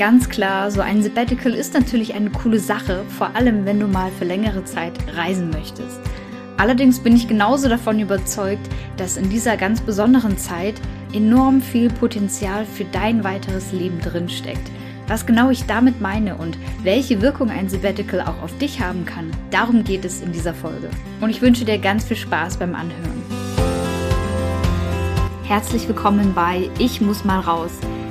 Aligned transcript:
Ganz 0.00 0.30
klar, 0.30 0.70
so 0.70 0.80
ein 0.80 1.02
Sabbatical 1.02 1.52
ist 1.52 1.74
natürlich 1.74 2.14
eine 2.14 2.30
coole 2.30 2.58
Sache, 2.58 3.04
vor 3.18 3.36
allem 3.36 3.66
wenn 3.66 3.78
du 3.78 3.86
mal 3.86 4.10
für 4.10 4.24
längere 4.24 4.64
Zeit 4.64 4.94
reisen 5.14 5.50
möchtest. 5.50 6.00
Allerdings 6.56 7.00
bin 7.00 7.14
ich 7.14 7.28
genauso 7.28 7.68
davon 7.68 8.00
überzeugt, 8.00 8.66
dass 8.96 9.18
in 9.18 9.28
dieser 9.28 9.58
ganz 9.58 9.82
besonderen 9.82 10.38
Zeit 10.38 10.80
enorm 11.12 11.60
viel 11.60 11.90
Potenzial 11.90 12.64
für 12.64 12.86
dein 12.86 13.24
weiteres 13.24 13.72
Leben 13.72 14.00
drinsteckt. 14.00 14.70
Was 15.06 15.26
genau 15.26 15.50
ich 15.50 15.66
damit 15.66 16.00
meine 16.00 16.34
und 16.36 16.56
welche 16.82 17.20
Wirkung 17.20 17.50
ein 17.50 17.68
Sabbatical 17.68 18.22
auch 18.22 18.42
auf 18.42 18.56
dich 18.56 18.80
haben 18.80 19.04
kann, 19.04 19.30
darum 19.50 19.84
geht 19.84 20.06
es 20.06 20.22
in 20.22 20.32
dieser 20.32 20.54
Folge. 20.54 20.88
Und 21.20 21.28
ich 21.28 21.42
wünsche 21.42 21.66
dir 21.66 21.76
ganz 21.76 22.04
viel 22.04 22.16
Spaß 22.16 22.56
beim 22.56 22.74
Anhören. 22.74 23.22
Herzlich 25.44 25.86
willkommen 25.86 26.32
bei 26.32 26.70
Ich 26.78 27.02
muss 27.02 27.22
mal 27.22 27.40
raus, 27.40 27.72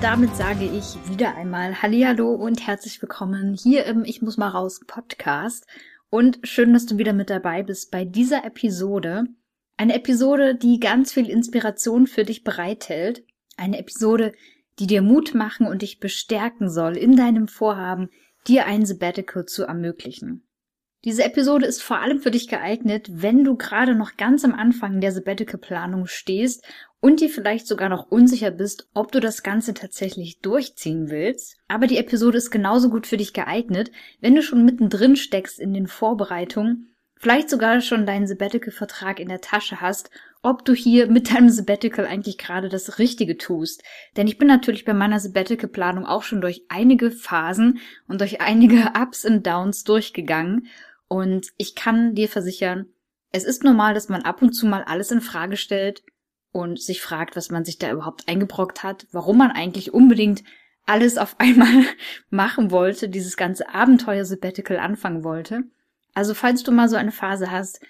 Damit 0.00 0.36
sage 0.36 0.64
ich 0.64 0.94
wieder 1.10 1.34
einmal 1.34 1.82
Hallihallo 1.82 2.32
und 2.32 2.64
herzlich 2.64 3.02
willkommen 3.02 3.54
hier 3.54 3.84
im 3.86 4.04
Ich 4.04 4.22
muss 4.22 4.36
mal 4.36 4.48
raus 4.48 4.80
Podcast. 4.86 5.66
Und 6.08 6.38
schön, 6.44 6.72
dass 6.72 6.86
du 6.86 6.98
wieder 6.98 7.12
mit 7.12 7.30
dabei 7.30 7.64
bist 7.64 7.90
bei 7.90 8.04
dieser 8.04 8.44
Episode. 8.44 9.24
Eine 9.76 9.94
Episode, 9.94 10.54
die 10.54 10.78
ganz 10.78 11.12
viel 11.12 11.28
Inspiration 11.28 12.06
für 12.06 12.24
dich 12.24 12.44
bereithält. 12.44 13.24
Eine 13.56 13.78
Episode, 13.78 14.32
die 14.78 14.86
dir 14.86 15.02
Mut 15.02 15.34
machen 15.34 15.66
und 15.66 15.82
dich 15.82 15.98
bestärken 15.98 16.70
soll 16.70 16.96
in 16.96 17.16
deinem 17.16 17.48
Vorhaben, 17.48 18.08
dir 18.46 18.66
ein 18.66 18.86
Sabbatical 18.86 19.46
zu 19.46 19.64
ermöglichen. 19.64 20.48
Diese 21.04 21.24
Episode 21.24 21.66
ist 21.66 21.82
vor 21.82 21.98
allem 21.98 22.20
für 22.20 22.30
dich 22.30 22.48
geeignet, 22.48 23.08
wenn 23.10 23.44
du 23.44 23.56
gerade 23.56 23.94
noch 23.94 24.16
ganz 24.16 24.44
am 24.44 24.54
Anfang 24.54 25.00
der 25.00 25.12
Sabbatical-Planung 25.12 26.06
stehst 26.06 26.64
und 27.00 27.20
dir 27.20 27.28
vielleicht 27.28 27.66
sogar 27.66 27.88
noch 27.88 28.10
unsicher 28.10 28.50
bist, 28.50 28.88
ob 28.94 29.12
du 29.12 29.20
das 29.20 29.42
Ganze 29.42 29.74
tatsächlich 29.74 30.40
durchziehen 30.40 31.10
willst. 31.10 31.56
Aber 31.68 31.86
die 31.86 31.98
Episode 31.98 32.38
ist 32.38 32.50
genauso 32.50 32.90
gut 32.90 33.06
für 33.06 33.16
dich 33.16 33.32
geeignet, 33.32 33.90
wenn 34.20 34.34
du 34.34 34.42
schon 34.42 34.64
mittendrin 34.64 35.16
steckst 35.16 35.60
in 35.60 35.72
den 35.72 35.86
Vorbereitungen 35.86 36.88
vielleicht 37.18 37.50
sogar 37.50 37.80
schon 37.80 38.06
deinen 38.06 38.26
Sabbatical-Vertrag 38.26 39.20
in 39.20 39.28
der 39.28 39.40
Tasche 39.40 39.80
hast, 39.80 40.10
ob 40.42 40.64
du 40.64 40.72
hier 40.72 41.08
mit 41.08 41.34
deinem 41.34 41.50
Sabbatical 41.50 42.06
eigentlich 42.06 42.38
gerade 42.38 42.68
das 42.68 42.98
Richtige 42.98 43.36
tust. 43.36 43.82
Denn 44.16 44.26
ich 44.26 44.38
bin 44.38 44.48
natürlich 44.48 44.84
bei 44.84 44.94
meiner 44.94 45.18
Sabbatical-Planung 45.18 46.06
auch 46.06 46.22
schon 46.22 46.40
durch 46.40 46.64
einige 46.68 47.10
Phasen 47.10 47.80
und 48.06 48.20
durch 48.20 48.40
einige 48.40 48.92
Ups 48.98 49.24
und 49.24 49.46
Downs 49.46 49.84
durchgegangen. 49.84 50.68
Und 51.08 51.48
ich 51.56 51.74
kann 51.74 52.14
dir 52.14 52.28
versichern, 52.28 52.86
es 53.30 53.44
ist 53.44 53.64
normal, 53.64 53.94
dass 53.94 54.08
man 54.08 54.22
ab 54.22 54.40
und 54.40 54.52
zu 54.52 54.66
mal 54.66 54.84
alles 54.84 55.10
in 55.10 55.20
Frage 55.20 55.56
stellt 55.56 56.02
und 56.52 56.80
sich 56.80 57.00
fragt, 57.00 57.36
was 57.36 57.50
man 57.50 57.64
sich 57.64 57.78
da 57.78 57.90
überhaupt 57.90 58.28
eingebrockt 58.28 58.82
hat, 58.82 59.06
warum 59.12 59.38
man 59.38 59.50
eigentlich 59.50 59.92
unbedingt 59.92 60.42
alles 60.86 61.18
auf 61.18 61.36
einmal 61.38 61.84
machen 62.30 62.70
wollte, 62.70 63.08
dieses 63.08 63.36
ganze 63.36 63.68
Abenteuer 63.72 64.24
Sabbatical 64.24 64.78
anfangen 64.78 65.24
wollte. 65.24 65.64
Also 66.14 66.34
falls 66.34 66.62
du 66.62 66.72
mal 66.72 66.88
so 66.88 66.96
eine 66.96 67.12
Phase 67.12 67.50
hast, 67.50 67.80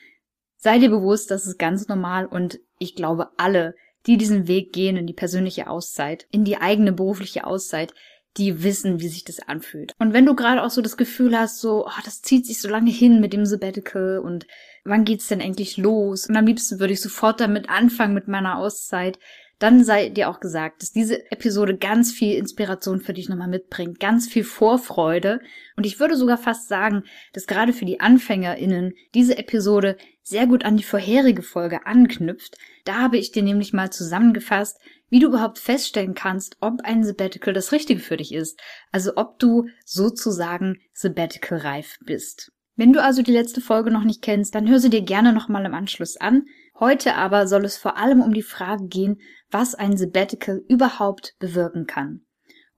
sei 0.57 0.79
dir 0.79 0.91
bewusst, 0.91 1.31
das 1.31 1.47
ist 1.47 1.59
ganz 1.59 1.89
normal 1.89 2.27
und 2.27 2.59
ich 2.79 2.95
glaube 2.95 3.31
alle, 3.37 3.75
die 4.07 4.17
diesen 4.17 4.49
Weg 4.49 4.73
gehen 4.73 4.97
in 4.97 5.07
die 5.07 5.15
persönliche 5.15 5.69
Auszeit, 5.69 6.27
in 6.31 6.45
die 6.45 6.59
eigene 6.59 6.93
berufliche 6.93 7.47
Auszeit, 7.47 7.95
die 8.37 8.63
wissen, 8.63 9.01
wie 9.01 9.09
sich 9.09 9.25
das 9.25 9.41
anfühlt. 9.41 9.93
Und 9.99 10.13
wenn 10.13 10.27
du 10.27 10.35
gerade 10.35 10.63
auch 10.63 10.71
so 10.71 10.81
das 10.81 10.97
Gefühl 10.97 11.39
hast, 11.39 11.61
so, 11.61 11.87
oh, 11.87 12.01
das 12.05 12.23
zieht 12.23 12.47
sich 12.47 12.61
so 12.61 12.69
lange 12.69 12.91
hin 12.91 13.21
mit 13.21 13.33
dem 13.33 13.47
Sabbatical 13.47 14.19
und 14.19 14.47
wann 14.85 15.05
geht's 15.05 15.29
denn 15.29 15.41
endlich 15.41 15.77
los? 15.77 16.29
Und 16.29 16.37
am 16.37 16.47
liebsten 16.47 16.81
würde 16.81 16.93
ich 16.93 17.01
sofort 17.01 17.41
damit 17.41 17.69
anfangen 17.69 18.15
mit 18.15 18.29
meiner 18.29 18.59
Auszeit, 18.59 19.19
dann 19.59 19.83
sei 19.83 20.09
dir 20.09 20.29
auch 20.29 20.39
gesagt, 20.39 20.83
dass 20.83 20.93
diese 20.93 21.31
Episode 21.33 21.77
ganz 21.77 22.13
viel 22.13 22.37
Inspiration 22.37 23.01
für 23.01 23.13
dich 23.13 23.29
nochmal 23.29 23.49
mitbringt, 23.49 23.99
ganz 23.99 24.29
viel 24.29 24.45
Vorfreude. 24.45 25.41
Und 25.77 25.85
ich 25.85 25.99
würde 25.99 26.17
sogar 26.17 26.39
fast 26.39 26.69
sagen, 26.69 27.03
dass 27.33 27.49
gerade 27.49 27.73
für 27.73 27.85
die 27.85 27.99
AnfängerInnen 28.01 28.95
diese 29.15 29.37
Episode 29.37 29.97
sehr 30.23 30.47
gut 30.47 30.65
an 30.65 30.77
die 30.77 30.85
vorherige 30.85 31.43
Folge 31.43 31.87
anknüpft. 31.87 32.57
Da 32.85 33.01
habe 33.01 33.19
ich 33.19 33.33
dir 33.33 33.43
nämlich 33.43 33.73
mal 33.73 33.91
zusammengefasst, 33.91 34.79
wie 35.11 35.19
du 35.19 35.29
überhaupt 35.29 35.59
feststellen 35.59 36.15
kannst, 36.15 36.57
ob 36.61 36.81
ein 36.85 37.03
Sabbatical 37.03 37.53
das 37.53 37.73
Richtige 37.73 38.01
für 38.01 38.17
dich 38.17 38.33
ist. 38.33 38.61
Also 38.93 39.13
ob 39.17 39.41
du 39.41 39.67
sozusagen 39.85 40.81
Sabbatical 40.93 41.59
reif 41.59 41.99
bist. 42.05 42.53
Wenn 42.79 42.93
du 42.93 43.03
also 43.03 43.23
die 43.23 43.33
letzte 43.33 43.61
Folge 43.61 43.91
noch 43.91 44.05
nicht 44.05 44.23
kennst, 44.23 44.55
dann 44.55 44.69
hör 44.69 44.79
sie 44.79 44.89
dir 44.89 45.03
gerne 45.03 45.33
nochmal 45.33 45.67
im 45.67 45.75
Anschluss 45.75 46.17
an. 46.17 46.45
Heute 46.79 47.17
aber 47.17 47.49
soll 47.49 47.65
es 47.65 47.77
vor 47.77 47.97
allem 47.97 48.21
um 48.23 48.33
die 48.33 48.43
Frage 48.43 48.87
gehen, 48.87 49.21
was 49.51 49.75
ein 49.75 49.97
Sabbatical 49.97 50.63
überhaupt 50.69 51.35
bewirken 51.41 51.89
kann. 51.89 52.21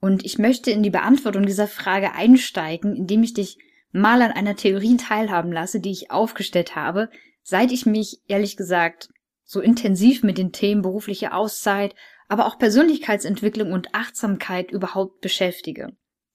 Und 0.00 0.25
ich 0.25 0.39
möchte 0.39 0.71
in 0.71 0.83
die 0.83 0.89
Beantwortung 0.89 1.44
dieser 1.44 1.69
Frage 1.69 2.15
einsteigen, 2.15 2.97
indem 2.97 3.22
ich 3.22 3.34
dich 3.34 3.59
mal 3.93 4.22
an 4.22 4.33
einer 4.33 4.56
Theorie 4.56 4.97
teilhaben 4.97 5.53
lasse, 5.53 5.81
die 5.81 5.91
ich 5.91 6.10
aufgestellt 6.10 6.75
habe, 6.75 7.10
seit 7.43 7.71
ich 7.71 7.84
mich 7.84 8.22
ehrlich 8.27 8.56
gesagt 8.56 9.10
so 9.44 9.60
intensiv 9.60 10.22
mit 10.22 10.39
den 10.39 10.50
Themen 10.50 10.81
berufliche 10.81 11.34
Auszeit, 11.34 11.94
aber 12.27 12.47
auch 12.47 12.56
Persönlichkeitsentwicklung 12.56 13.71
und 13.71 13.94
Achtsamkeit 13.94 14.71
überhaupt 14.71 15.21
beschäftige. 15.21 15.89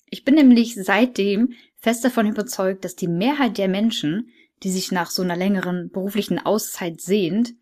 Ich 0.07 0.23
bin 0.23 0.35
nämlich 0.35 0.75
seitdem 0.75 1.53
fest 1.85 2.03
davon 2.03 2.27
überzeugt, 2.27 2.83
dass 2.83 2.95
die 2.95 3.07
Mehrheit 3.07 3.57
der 3.57 3.67
Menschen 3.67 4.29
die 4.63 4.71
sich 4.71 4.91
nach 4.91 5.09
so 5.09 5.21
einer 5.21 5.35
längeren 5.35 5.89
beruflichen 5.89 6.39
Auszeit 6.39 7.01
sehnt, 7.01 7.53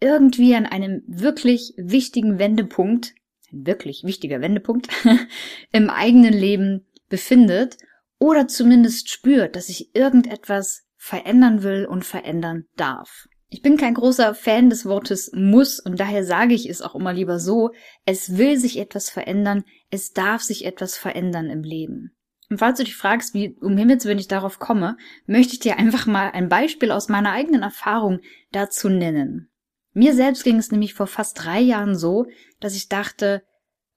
irgendwie 0.00 0.54
an 0.54 0.66
einem 0.66 1.02
wirklich 1.06 1.74
wichtigen 1.76 2.38
Wendepunkt, 2.38 3.14
ein 3.52 3.66
wirklich 3.66 4.04
wichtiger 4.04 4.40
Wendepunkt, 4.40 4.88
im 5.72 5.88
eigenen 5.88 6.34
Leben 6.34 6.86
befindet 7.08 7.78
oder 8.18 8.48
zumindest 8.48 9.08
spürt, 9.08 9.56
dass 9.56 9.68
sich 9.68 9.94
irgendetwas 9.94 10.84
verändern 10.96 11.62
will 11.62 11.86
und 11.86 12.04
verändern 12.04 12.66
darf. 12.76 13.28
Ich 13.48 13.62
bin 13.62 13.76
kein 13.76 13.94
großer 13.94 14.34
Fan 14.34 14.70
des 14.70 14.86
Wortes 14.86 15.30
muss 15.32 15.78
und 15.78 16.00
daher 16.00 16.24
sage 16.24 16.52
ich 16.52 16.68
es 16.68 16.82
auch 16.82 16.96
immer 16.96 17.12
lieber 17.12 17.38
so, 17.38 17.70
es 18.04 18.36
will 18.36 18.58
sich 18.58 18.78
etwas 18.78 19.08
verändern, 19.08 19.64
es 19.90 20.12
darf 20.12 20.42
sich 20.42 20.64
etwas 20.64 20.96
verändern 20.96 21.48
im 21.48 21.62
Leben. 21.62 22.15
Und 22.48 22.58
falls 22.58 22.78
du 22.78 22.84
dich 22.84 22.96
fragst, 22.96 23.34
wie 23.34 23.56
um 23.60 23.76
Himmels 23.76 24.04
Willen 24.04 24.18
ich 24.18 24.28
darauf 24.28 24.58
komme, 24.58 24.96
möchte 25.26 25.54
ich 25.54 25.60
dir 25.60 25.78
einfach 25.78 26.06
mal 26.06 26.30
ein 26.30 26.48
Beispiel 26.48 26.92
aus 26.92 27.08
meiner 27.08 27.32
eigenen 27.32 27.62
Erfahrung 27.62 28.20
dazu 28.52 28.88
nennen. 28.88 29.50
Mir 29.92 30.14
selbst 30.14 30.44
ging 30.44 30.58
es 30.58 30.70
nämlich 30.70 30.94
vor 30.94 31.06
fast 31.06 31.42
drei 31.42 31.60
Jahren 31.60 31.96
so, 31.96 32.26
dass 32.60 32.76
ich 32.76 32.88
dachte, 32.88 33.42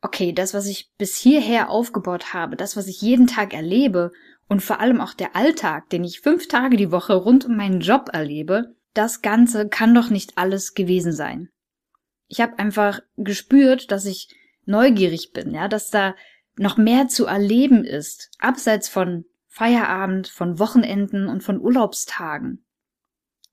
okay, 0.01 0.33
das, 0.33 0.53
was 0.53 0.65
ich 0.65 0.91
bis 0.97 1.17
hierher 1.17 1.69
aufgebaut 1.69 2.33
habe, 2.33 2.55
das, 2.55 2.77
was 2.77 2.87
ich 2.87 3.01
jeden 3.01 3.27
Tag 3.27 3.53
erlebe 3.53 4.11
und 4.47 4.61
vor 4.61 4.79
allem 4.79 5.01
auch 5.01 5.13
der 5.13 5.35
Alltag, 5.35 5.89
den 5.89 6.03
ich 6.03 6.21
fünf 6.21 6.47
Tage 6.47 6.77
die 6.77 6.91
Woche 6.91 7.13
rund 7.13 7.45
um 7.45 7.55
meinen 7.55 7.81
Job 7.81 8.09
erlebe, 8.13 8.75
das 8.93 9.21
Ganze 9.21 9.69
kann 9.69 9.93
doch 9.93 10.09
nicht 10.09 10.37
alles 10.37 10.73
gewesen 10.73 11.11
sein. 11.11 11.49
Ich 12.27 12.41
habe 12.41 12.57
einfach 12.59 13.01
gespürt, 13.17 13.91
dass 13.91 14.05
ich 14.05 14.29
neugierig 14.65 15.31
bin, 15.33 15.53
ja, 15.53 15.67
dass 15.67 15.89
da 15.89 16.15
noch 16.59 16.75
mehr 16.75 17.07
zu 17.07 17.25
erleben 17.25 17.85
ist, 17.85 18.29
abseits 18.37 18.89
von 18.89 19.23
Feierabend, 19.47 20.27
von 20.27 20.59
Wochenenden 20.59 21.27
und 21.27 21.41
von 21.41 21.59
Urlaubstagen. 21.59 22.65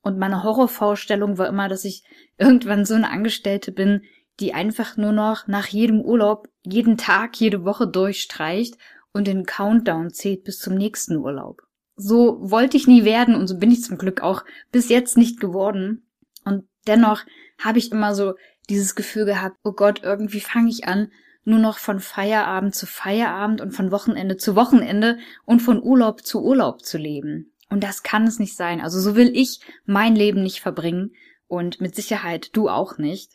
Und 0.02 0.18
meine 0.18 0.42
Horrorvorstellung 0.42 1.38
war 1.38 1.46
immer, 1.46 1.68
dass 1.68 1.84
ich 1.84 2.02
irgendwann 2.36 2.84
so 2.84 2.94
eine 2.94 3.08
Angestellte 3.10 3.70
bin, 3.70 4.02
die 4.40 4.54
einfach 4.54 4.96
nur 4.96 5.12
noch 5.12 5.46
nach 5.46 5.68
jedem 5.68 6.00
Urlaub 6.00 6.48
jeden 6.64 6.96
Tag, 6.96 7.40
jede 7.40 7.64
Woche 7.64 7.86
durchstreicht 7.86 8.76
und 9.12 9.28
den 9.28 9.46
Countdown 9.46 10.10
zählt 10.10 10.42
bis 10.42 10.58
zum 10.58 10.74
nächsten 10.74 11.16
Urlaub. 11.16 11.62
So 11.94 12.38
wollte 12.40 12.76
ich 12.76 12.88
nie 12.88 13.04
werden 13.04 13.36
und 13.36 13.46
so 13.46 13.56
bin 13.56 13.70
ich 13.70 13.84
zum 13.84 13.98
Glück 13.98 14.20
auch 14.20 14.44
bis 14.72 14.88
jetzt 14.88 15.16
nicht 15.16 15.40
geworden. 15.40 16.08
Und 16.44 16.68
dennoch 16.88 17.22
habe 17.58 17.78
ich 17.78 17.92
immer 17.92 18.16
so 18.16 18.34
dieses 18.68 18.96
Gefühl 18.96 19.26
gehabt, 19.26 19.56
oh 19.62 19.72
Gott, 19.72 20.02
irgendwie 20.02 20.40
fange 20.40 20.70
ich 20.70 20.86
an, 20.88 21.10
nur 21.46 21.60
noch 21.60 21.78
von 21.78 22.00
Feierabend 22.00 22.74
zu 22.74 22.86
Feierabend 22.86 23.60
und 23.60 23.70
von 23.70 23.90
Wochenende 23.90 24.36
zu 24.36 24.56
Wochenende 24.56 25.18
und 25.44 25.60
von 25.60 25.82
Urlaub 25.82 26.26
zu 26.26 26.42
Urlaub 26.42 26.84
zu 26.84 26.98
leben. 26.98 27.52
Und 27.70 27.84
das 27.84 28.02
kann 28.02 28.26
es 28.26 28.38
nicht 28.38 28.56
sein. 28.56 28.80
Also 28.80 29.00
so 29.00 29.16
will 29.16 29.30
ich 29.34 29.60
mein 29.84 30.16
Leben 30.16 30.42
nicht 30.42 30.60
verbringen 30.60 31.12
und 31.46 31.80
mit 31.80 31.94
Sicherheit 31.94 32.50
du 32.54 32.68
auch 32.68 32.98
nicht. 32.98 33.34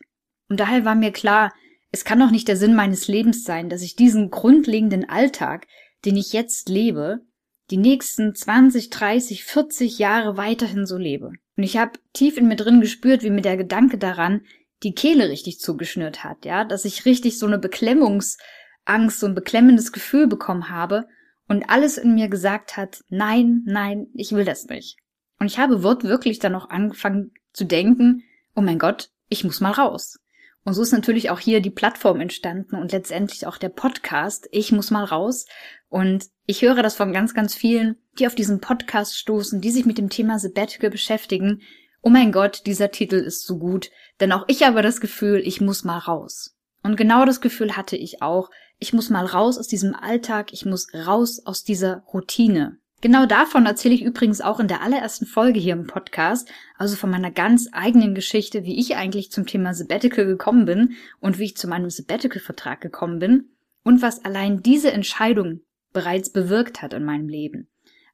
Und 0.49 0.59
daher 0.59 0.83
war 0.83 0.95
mir 0.95 1.11
klar, 1.11 1.53
es 1.91 2.03
kann 2.03 2.19
doch 2.19 2.31
nicht 2.31 2.47
der 2.47 2.57
Sinn 2.57 2.75
meines 2.75 3.07
Lebens 3.07 3.43
sein, 3.43 3.69
dass 3.69 3.81
ich 3.81 3.95
diesen 3.95 4.29
grundlegenden 4.29 5.07
Alltag, 5.09 5.67
den 6.03 6.17
ich 6.17 6.33
jetzt 6.33 6.67
lebe, 6.67 7.21
die 7.69 7.77
nächsten 7.77 8.35
20, 8.35 8.89
30, 8.89 9.45
40 9.45 9.99
Jahre 9.99 10.35
weiterhin 10.35 10.85
so 10.85 10.97
lebe. 10.97 11.31
Und 11.55 11.63
ich 11.63 11.77
habe 11.77 11.99
tief 12.11 12.37
in 12.37 12.47
mir 12.47 12.57
drin 12.57 12.81
gespürt, 12.81 13.23
wie 13.23 13.29
mir 13.29 13.41
der 13.41 13.55
Gedanke 13.55 13.97
daran 13.97 14.41
die 14.83 14.94
Kehle 14.94 15.30
richtig 15.30 15.60
zugeschnürt 15.60 16.24
hat, 16.24 16.45
ja, 16.45 16.63
dass 16.63 16.86
ich 16.86 17.06
richtig 17.06 17.38
so 17.38 17.45
eine 17.45 17.60
Beklemmungsangst, 17.60 19.19
so 19.19 19.28
ein 19.28 19.36
beklemmendes 19.36 19.92
Gefühl 19.92 20.28
bekommen 20.28 20.69
habe 20.69 21.07
und 21.48 21.69
alles 21.69 21.98
in 21.98 22.16
mir 22.16 22.28
gesagt 22.28 22.78
hat, 22.78 23.04
nein, 23.10 23.63
nein, 23.66 24.07
ich 24.13 24.31
will 24.31 24.45
das 24.45 24.66
nicht. 24.66 24.98
Und 25.39 25.48
ich 25.48 25.60
habe 25.60 25.83
wortwörtlich 25.83 26.39
dann 26.39 26.56
auch 26.56 26.69
angefangen 26.69 27.31
zu 27.54 27.66
denken, 27.66 28.24
oh 28.56 28.62
mein 28.62 28.80
Gott, 28.80 29.10
ich 29.28 29.44
muss 29.44 29.60
mal 29.60 29.72
raus. 29.72 30.19
Und 30.63 30.74
so 30.74 30.83
ist 30.83 30.92
natürlich 30.92 31.31
auch 31.31 31.39
hier 31.39 31.60
die 31.60 31.72
Plattform 31.72 32.22
entstanden 32.22 32.75
und 32.75 32.92
letztendlich 32.92 33.48
auch 33.48 33.57
der 33.57 33.69
Podcast. 33.69 34.48
Ich 34.51 34.72
muss 34.72 34.92
mal 34.92 35.04
raus. 35.04 35.48
Und 35.89 36.25
ich 36.45 36.62
höre 36.62 36.83
das 36.83 36.95
von 36.95 37.12
ganz, 37.13 37.33
ganz 37.33 37.56
vielen, 37.56 37.98
die 38.19 38.28
auf 38.28 38.36
diesen 38.36 38.62
Podcast 38.62 39.18
stoßen, 39.18 39.60
die 39.60 39.72
sich 39.72 39.86
mit 39.86 39.98
dem 39.98 40.10
Thema 40.10 40.38
Sabbatical 40.38 40.92
beschäftigen. 40.92 41.62
Oh 42.01 42.09
mein 42.09 42.31
Gott, 42.31 42.65
dieser 42.65 42.92
Titel 42.92 43.15
ist 43.15 43.45
so 43.45 43.57
gut. 43.57 43.92
Denn 44.19 44.31
auch 44.31 44.45
ich 44.48 44.63
habe 44.63 44.81
das 44.81 45.01
Gefühl, 45.01 45.42
ich 45.45 45.62
muss 45.62 45.83
mal 45.83 46.00
raus. 46.00 46.56
Und 46.83 46.95
genau 46.95 47.25
das 47.25 47.42
Gefühl 47.42 47.77
hatte 47.77 47.95
ich 47.95 48.21
auch. 48.21 48.50
Ich 48.80 48.94
muss 48.94 49.09
mal 49.09 49.25
raus 49.25 49.59
aus 49.59 49.68
diesem 49.68 49.95
Alltag. 49.95 50.51
Ich 50.53 50.65
muss 50.65 50.88
raus 50.94 51.45
aus 51.45 51.63
dieser 51.63 52.03
Routine. 52.12 52.77
Genau 53.01 53.25
davon 53.25 53.65
erzähle 53.65 53.95
ich 53.95 54.03
übrigens 54.03 54.42
auch 54.42 54.59
in 54.59 54.68
der 54.68 54.81
allerersten 54.81 55.25
Folge 55.25 55.59
hier 55.59 55.74
im 55.74 55.88
Podcast, 55.88 56.48
also 56.77 56.95
von 56.95 57.09
meiner 57.09 57.31
ganz 57.31 57.68
eigenen 57.71 58.13
Geschichte, 58.13 58.63
wie 58.63 58.80
ich 58.80 58.95
eigentlich 58.95 59.31
zum 59.31 59.47
Thema 59.47 59.74
Sabbatical 59.74 60.25
gekommen 60.25 60.65
bin 60.65 60.94
und 61.19 61.39
wie 61.39 61.45
ich 61.45 61.57
zu 61.57 61.68
meinem 61.68 61.89
Sabbatical-Vertrag 61.89 62.80
gekommen 62.80 63.18
bin 63.18 63.50
und 63.83 64.04
was 64.04 64.24
allein 64.24 64.62
diese 64.62 64.92
Entscheidung 64.92 65.62
bereits 65.94 66.31
bewirkt 66.31 66.83
hat 66.83 66.94
in 66.94 67.04
meinem 67.04 67.27
Leben. 67.27 67.70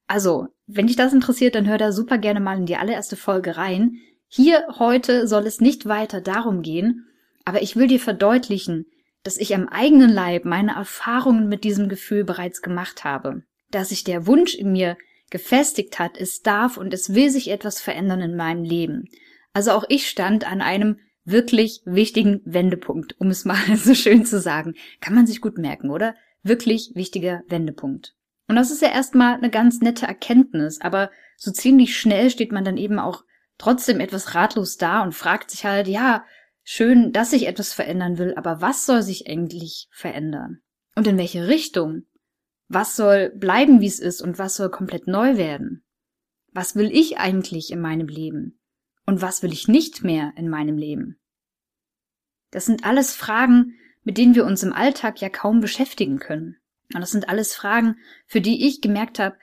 Also, 0.07 0.48
wenn 0.65 0.88
dich 0.88 0.95
das 0.95 1.13
interessiert, 1.13 1.56
dann 1.56 1.68
hör 1.68 1.77
da 1.77 1.92
super 1.92 2.18
gerne 2.18 2.39
mal 2.39 2.57
in 2.57 2.65
die 2.65 2.77
allererste 2.77 3.15
Folge 3.15 3.57
rein. 3.57 3.98
Hier 4.27 4.65
heute 4.80 5.27
soll 5.27 5.45
es 5.45 5.62
nicht 5.62 5.86
weiter 5.86 6.21
darum 6.21 6.62
gehen, 6.62 7.07
aber 7.45 7.62
ich 7.62 7.75
will 7.75 7.88
dir 7.88 8.00
verdeutlichen, 8.00 8.86
dass 9.24 9.38
ich 9.38 9.54
am 9.54 9.68
eigenen 9.68 10.09
Leib 10.09 10.45
meine 10.45 10.75
Erfahrungen 10.75 11.48
mit 11.48 11.63
diesem 11.63 11.89
Gefühl 11.89 12.24
bereits 12.24 12.62
gemacht 12.62 13.04
habe 13.04 13.44
dass 13.71 13.89
sich 13.89 14.04
der 14.04 14.27
Wunsch 14.27 14.56
in 14.56 14.71
mir 14.71 14.98
gefestigt 15.30 16.00
hat, 16.00 16.18
es 16.18 16.42
darf 16.42 16.77
und 16.77 16.94
es 16.94 17.13
will 17.13 17.30
sich 17.30 17.50
etwas 17.50 17.81
verändern 17.81 18.21
in 18.21 18.36
meinem 18.36 18.63
Leben. 18.63 19.09
Also 19.54 19.71
auch 19.71 19.83
ich 19.89 20.07
stand 20.07 20.50
an 20.50 20.62
einem 20.62 21.00
wirklich 21.25 21.81
wichtigen 21.83 22.42
Wendepunkt, 22.45 23.19
um 23.19 23.30
es 23.30 23.44
mal 23.44 23.57
so 23.75 23.94
schön 23.94 24.25
zu 24.25 24.39
sagen. 24.39 24.75
Kann 25.01 25.15
man 25.15 25.27
sich 25.27 25.42
gut 25.42 25.57
merken, 25.57 25.89
oder? 25.89 26.15
Wirklich 26.44 26.92
wichtiger 26.95 27.42
Wendepunkt. 27.50 28.15
Und 28.47 28.55
das 28.55 28.71
ist 28.71 28.81
ja 28.81 28.89
erstmal 28.89 29.35
eine 29.35 29.49
ganz 29.49 29.81
nette 29.81 30.05
Erkenntnis, 30.05 30.79
aber 30.81 31.11
so 31.35 31.51
ziemlich 31.51 31.97
schnell 31.97 32.29
steht 32.29 32.51
man 32.51 32.63
dann 32.63 32.77
eben 32.77 32.99
auch 32.99 33.23
trotzdem 33.57 33.99
etwas 33.99 34.35
ratlos 34.35 34.77
da 34.77 35.03
und 35.03 35.13
fragt 35.13 35.51
sich 35.51 35.65
halt, 35.65 35.88
ja, 35.88 36.25
schön, 36.63 37.11
dass 37.11 37.31
sich 37.31 37.47
etwas 37.47 37.73
verändern 37.73 38.17
will, 38.17 38.33
aber 38.35 38.61
was 38.61 38.85
soll 38.85 39.01
sich 39.01 39.29
eigentlich 39.29 39.88
verändern? 39.91 40.61
Und 40.95 41.07
in 41.07 41.17
welche 41.17 41.47
Richtung? 41.47 42.03
Was 42.69 42.95
soll 42.95 43.29
bleiben, 43.29 43.81
wie 43.81 43.88
es 43.88 43.99
ist 43.99 44.21
und 44.21 44.39
was 44.39 44.55
soll 44.55 44.69
komplett 44.69 45.07
neu 45.07 45.38
werden? 45.38 45.85
Was 46.51 46.75
will 46.75 46.91
ich 46.91 47.17
eigentlich 47.17 47.71
in 47.71 47.79
meinem 47.79 48.07
Leben? 48.07 48.59
Und 49.05 49.21
was 49.21 49.44
will 49.44 49.53
ich 49.53 49.67
nicht 49.67 50.03
mehr 50.03 50.33
in 50.35 50.49
meinem 50.49 50.77
Leben? 50.77 51.19
Das 52.51 52.65
sind 52.65 52.85
alles 52.85 53.15
Fragen, 53.15 53.75
mit 54.03 54.17
denen 54.17 54.35
wir 54.35 54.45
uns 54.45 54.63
im 54.63 54.73
Alltag 54.73 55.21
ja 55.21 55.29
kaum 55.29 55.59
beschäftigen 55.59 56.19
können. 56.19 56.57
Und 56.94 57.01
das 57.01 57.12
sind 57.12 57.30
alles 57.30 57.54
Fragen, 57.54 57.98
für 58.25 58.42
die 58.42 58.68
ich 58.68 58.81
gemerkt 58.81 59.19
habe, 59.19 59.38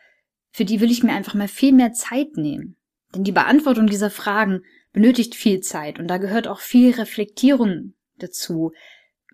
für 0.51 0.65
die 0.65 0.81
will 0.81 0.91
ich 0.91 1.03
mir 1.03 1.13
einfach 1.13 1.35
mal 1.35 1.49
viel 1.49 1.73
mehr 1.73 1.93
Zeit 1.93 2.37
nehmen. 2.37 2.77
Denn 3.15 3.25
die 3.25 3.33
Beantwortung 3.33 3.87
dieser 3.87 4.11
Fragen 4.11 4.63
benötigt 4.93 5.35
viel 5.35 5.61
Zeit 5.61 5.99
und 5.99 6.09
da 6.09 6.19
gehört 6.19 6.49
auch 6.49 6.61
viel 6.61 6.93
Reflektierung 6.93 7.95
dazu, 8.17 8.73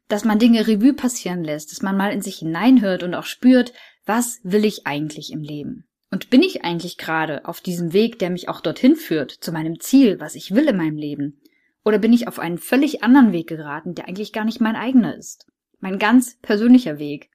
dass 0.09 0.25
man 0.25 0.39
Dinge 0.39 0.67
Revue 0.67 0.95
passieren 0.95 1.45
lässt, 1.45 1.71
dass 1.71 1.83
man 1.83 1.97
mal 1.97 2.13
in 2.13 2.23
sich 2.23 2.39
hineinhört 2.39 3.03
und 3.03 3.15
auch 3.15 3.25
spürt, 3.25 3.73
was 4.07 4.41
will 4.43 4.65
ich 4.65 4.87
eigentlich 4.87 5.31
im 5.31 5.43
Leben? 5.43 5.87
Und 6.11 6.31
bin 6.31 6.43
ich 6.43 6.65
eigentlich 6.65 6.99
gerade 6.99 7.45
auf 7.45 7.61
diesem 7.61 7.93
Weg, 7.93 8.19
der 8.19 8.31
mich 8.31 8.49
auch 8.49 8.61
dorthin 8.61 8.97
führt, 8.97 9.31
zu 9.31 9.53
meinem 9.53 9.79
Ziel, 9.79 10.19
was 10.19 10.35
ich 10.35 10.53
will 10.55 10.67
in 10.67 10.77
meinem 10.77 10.97
Leben? 10.97 11.41
Oder 11.85 11.99
bin 11.99 12.13
ich 12.13 12.27
auf 12.27 12.41
einen 12.41 12.59
völlig 12.59 13.05
anderen 13.05 13.33
Weg 13.33 13.47
geraten, 13.47 13.95
der 13.95 14.09
eigentlich 14.09 14.33
gar 14.33 14.45
nicht 14.45 14.61
mein 14.61 14.75
eigener 14.75 15.17
ist? 15.17 15.47
Mein 15.79 15.99
ganz 15.99 16.39
persönlicher 16.43 16.99
Weg. 16.99 17.31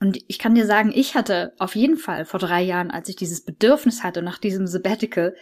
Und 0.00 0.18
ich 0.28 0.38
kann 0.38 0.54
dir 0.54 0.66
sagen, 0.66 0.92
ich 0.94 1.14
hatte 1.14 1.52
auf 1.58 1.74
jeden 1.74 1.96
Fall 1.96 2.24
vor 2.24 2.38
drei 2.38 2.62
Jahren, 2.62 2.90
als 2.90 3.08
ich 3.08 3.16
dieses 3.16 3.44
Bedürfnis 3.44 4.04
hatte 4.04 4.22
nach 4.22 4.38
diesem 4.38 4.66
Sabbatical, 4.66 5.34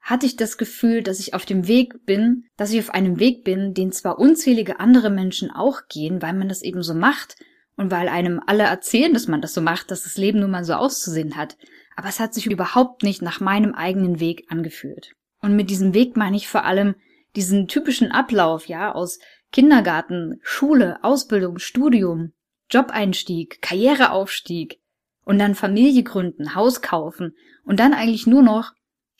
hatte 0.00 0.26
ich 0.26 0.36
das 0.36 0.58
Gefühl, 0.58 1.02
dass 1.02 1.18
ich 1.18 1.32
auf 1.32 1.46
dem 1.46 1.66
Weg 1.66 2.04
bin, 2.04 2.44
dass 2.58 2.70
ich 2.70 2.80
auf 2.80 2.90
einem 2.90 3.18
Weg 3.18 3.42
bin, 3.44 3.72
den 3.72 3.90
zwar 3.90 4.18
unzählige 4.18 4.78
andere 4.78 5.08
Menschen 5.08 5.50
auch 5.50 5.80
gehen, 5.88 6.20
weil 6.20 6.34
man 6.34 6.48
das 6.48 6.60
eben 6.60 6.82
so 6.82 6.94
macht 6.94 7.36
und 7.76 7.90
weil 7.90 8.08
einem 8.08 8.40
alle 8.46 8.64
erzählen, 8.64 9.14
dass 9.14 9.28
man 9.28 9.40
das 9.40 9.54
so 9.54 9.62
macht, 9.62 9.90
dass 9.90 10.02
das 10.02 10.18
Leben 10.18 10.40
nun 10.40 10.50
mal 10.50 10.64
so 10.64 10.74
auszusehen 10.74 11.36
hat, 11.36 11.56
aber 11.96 12.08
es 12.08 12.20
hat 12.20 12.34
sich 12.34 12.46
überhaupt 12.46 13.02
nicht 13.02 13.22
nach 13.22 13.40
meinem 13.40 13.74
eigenen 13.74 14.20
Weg 14.20 14.44
angefühlt. 14.50 15.12
Und 15.40 15.56
mit 15.56 15.70
diesem 15.70 15.94
Weg 15.94 16.16
meine 16.16 16.36
ich 16.36 16.48
vor 16.48 16.64
allem 16.64 16.96
diesen 17.34 17.66
typischen 17.66 18.12
Ablauf, 18.12 18.66
ja, 18.66 18.92
aus 18.92 19.18
Kindergarten, 19.52 20.38
Schule, 20.42 20.98
Ausbildung, 21.02 21.58
Studium, 21.58 22.32
Jobeinstieg, 22.70 23.60
Karriereaufstieg 23.62 24.80
und 25.24 25.38
dann 25.38 25.54
Familie 25.54 26.02
gründen, 26.02 26.54
Haus 26.54 26.82
kaufen 26.82 27.36
und 27.64 27.80
dann 27.80 27.94
eigentlich 27.94 28.26
nur 28.26 28.42
noch 28.42 28.72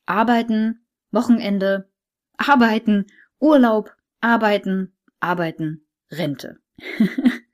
Arbeiten, 0.06 0.87
Wochenende, 1.11 1.91
Arbeiten, 2.37 3.06
Urlaub, 3.38 3.93
Arbeiten, 4.20 4.96
Arbeiten, 5.20 5.87
Rente. 6.11 6.58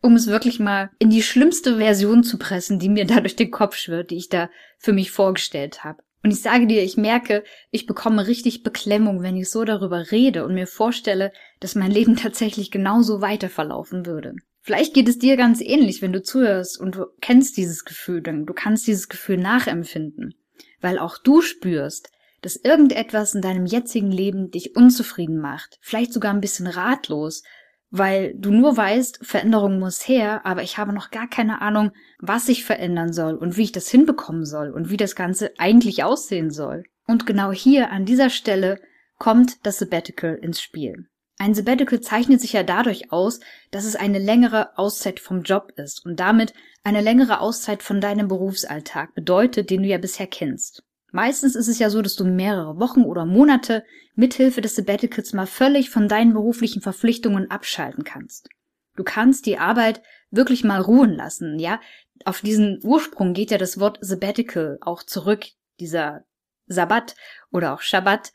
um 0.00 0.14
es 0.14 0.26
wirklich 0.26 0.60
mal 0.60 0.90
in 0.98 1.10
die 1.10 1.22
schlimmste 1.22 1.78
Version 1.78 2.22
zu 2.22 2.38
pressen, 2.38 2.78
die 2.78 2.88
mir 2.88 3.04
da 3.04 3.20
durch 3.20 3.36
den 3.36 3.50
Kopf 3.50 3.76
schwirrt, 3.76 4.10
die 4.10 4.16
ich 4.16 4.28
da 4.28 4.50
für 4.78 4.92
mich 4.92 5.10
vorgestellt 5.10 5.84
habe. 5.84 6.02
Und 6.22 6.32
ich 6.32 6.42
sage 6.42 6.66
dir, 6.66 6.82
ich 6.82 6.96
merke, 6.96 7.44
ich 7.70 7.86
bekomme 7.86 8.26
richtig 8.26 8.62
Beklemmung, 8.62 9.22
wenn 9.22 9.36
ich 9.36 9.50
so 9.50 9.64
darüber 9.64 10.10
rede 10.10 10.44
und 10.44 10.54
mir 10.54 10.66
vorstelle, 10.66 11.32
dass 11.60 11.74
mein 11.74 11.90
Leben 11.90 12.16
tatsächlich 12.22 12.70
genauso 12.70 13.20
weiter 13.20 13.48
verlaufen 13.48 14.06
würde. 14.06 14.34
Vielleicht 14.68 14.92
geht 14.92 15.08
es 15.08 15.18
dir 15.18 15.38
ganz 15.38 15.62
ähnlich, 15.62 16.02
wenn 16.02 16.12
du 16.12 16.22
zuhörst 16.22 16.78
und 16.78 16.94
du 16.94 17.06
kennst 17.22 17.56
dieses 17.56 17.84
Gefühl, 17.84 18.20
denn 18.20 18.44
du 18.46 18.52
kannst 18.52 18.86
dieses 18.86 19.08
Gefühl 19.08 19.38
nachempfinden 19.38 20.34
weil 20.80 20.98
auch 20.98 21.18
du 21.18 21.42
spürst, 21.42 22.10
dass 22.42 22.56
irgendetwas 22.56 23.34
in 23.34 23.42
deinem 23.42 23.66
jetzigen 23.66 24.12
Leben 24.12 24.50
dich 24.50 24.76
unzufrieden 24.76 25.38
macht, 25.38 25.78
vielleicht 25.80 26.12
sogar 26.12 26.32
ein 26.32 26.40
bisschen 26.40 26.66
ratlos, 26.66 27.42
weil 27.90 28.34
du 28.36 28.50
nur 28.50 28.76
weißt, 28.76 29.20
Veränderung 29.22 29.78
muss 29.78 30.06
her, 30.06 30.44
aber 30.44 30.62
ich 30.62 30.78
habe 30.78 30.92
noch 30.92 31.10
gar 31.10 31.28
keine 31.28 31.62
Ahnung, 31.62 31.90
was 32.20 32.46
sich 32.46 32.64
verändern 32.64 33.12
soll 33.12 33.34
und 33.34 33.56
wie 33.56 33.64
ich 33.64 33.72
das 33.72 33.88
hinbekommen 33.88 34.44
soll 34.44 34.70
und 34.70 34.90
wie 34.90 34.98
das 34.98 35.16
Ganze 35.16 35.52
eigentlich 35.58 36.04
aussehen 36.04 36.50
soll. 36.50 36.84
Und 37.06 37.26
genau 37.26 37.50
hier 37.50 37.90
an 37.90 38.04
dieser 38.04 38.30
Stelle 38.30 38.78
kommt 39.18 39.66
das 39.66 39.78
Sabbatical 39.78 40.34
ins 40.34 40.60
Spiel. 40.60 41.08
Ein 41.40 41.54
Sabbatical 41.54 42.00
zeichnet 42.00 42.40
sich 42.40 42.52
ja 42.52 42.64
dadurch 42.64 43.12
aus, 43.12 43.38
dass 43.70 43.84
es 43.84 43.94
eine 43.94 44.18
längere 44.18 44.76
Auszeit 44.76 45.20
vom 45.20 45.42
Job 45.42 45.72
ist 45.76 46.04
und 46.04 46.18
damit 46.18 46.52
eine 46.82 47.00
längere 47.00 47.40
Auszeit 47.40 47.84
von 47.84 48.00
deinem 48.00 48.26
Berufsalltag 48.26 49.14
bedeutet, 49.14 49.70
den 49.70 49.82
du 49.82 49.88
ja 49.88 49.98
bisher 49.98 50.26
kennst. 50.26 50.82
Meistens 51.12 51.54
ist 51.54 51.68
es 51.68 51.78
ja 51.78 51.90
so, 51.90 52.02
dass 52.02 52.16
du 52.16 52.24
mehrere 52.24 52.80
Wochen 52.80 53.02
oder 53.02 53.24
Monate 53.24 53.84
mithilfe 54.14 54.60
des 54.60 54.74
Sabbaticals 54.74 55.32
mal 55.32 55.46
völlig 55.46 55.90
von 55.90 56.08
deinen 56.08 56.34
beruflichen 56.34 56.82
Verpflichtungen 56.82 57.50
abschalten 57.50 58.04
kannst. 58.04 58.48
Du 58.96 59.04
kannst 59.04 59.46
die 59.46 59.58
Arbeit 59.58 60.02
wirklich 60.30 60.64
mal 60.64 60.80
ruhen 60.80 61.14
lassen, 61.14 61.58
ja? 61.60 61.80
Auf 62.24 62.40
diesen 62.40 62.80
Ursprung 62.82 63.32
geht 63.32 63.52
ja 63.52 63.58
das 63.58 63.78
Wort 63.78 63.98
Sabbatical 64.00 64.78
auch 64.80 65.04
zurück, 65.04 65.46
dieser 65.78 66.24
Sabbat 66.66 67.14
oder 67.52 67.74
auch 67.74 67.80
Shabbat, 67.80 68.32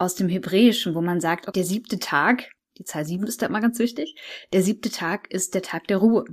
aus 0.00 0.14
dem 0.14 0.28
Hebräischen, 0.28 0.94
wo 0.94 1.02
man 1.02 1.20
sagt, 1.20 1.54
der 1.54 1.64
siebte 1.64 1.98
Tag, 1.98 2.50
die 2.78 2.84
Zahl 2.84 3.04
sieben 3.04 3.26
ist 3.26 3.42
da 3.42 3.46
immer 3.46 3.60
ganz 3.60 3.78
wichtig, 3.78 4.16
der 4.52 4.62
siebte 4.62 4.90
Tag 4.90 5.30
ist 5.30 5.54
der 5.54 5.62
Tag 5.62 5.86
der 5.88 5.98
Ruhe. 5.98 6.24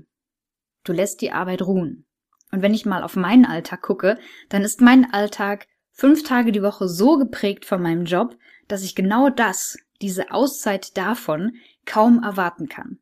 Du 0.86 0.94
lässt 0.94 1.22
die 1.22 1.32
Arbeit 1.32 1.62
ruhen. 1.62 2.06
Und 2.52 2.62
wenn 2.62 2.74
ich 2.74 2.86
mal 2.86 3.04
auf 3.04 3.18
meinen 3.18 3.46
Alltag 3.46 3.82
gucke, 3.82 4.18
dann 4.48 4.64
ist 4.64 4.80
mein 4.80 5.12
Alltag 5.14 5.68
fünf 5.92 6.24
Tage 6.24 6.54
die 6.54 6.64
Woche 6.64 6.88
so 6.88 7.18
geprägt 7.18 7.66
von 7.66 7.82
meinem 7.82 8.06
Job, 8.06 8.38
dass 8.70 8.84
ich 8.84 8.96
genau 8.96 9.30
das, 9.30 9.78
diese 10.02 10.32
Auszeit 10.32 10.96
davon, 10.96 11.58
kaum 11.86 12.24
erwarten 12.24 12.70
kann. 12.70 13.00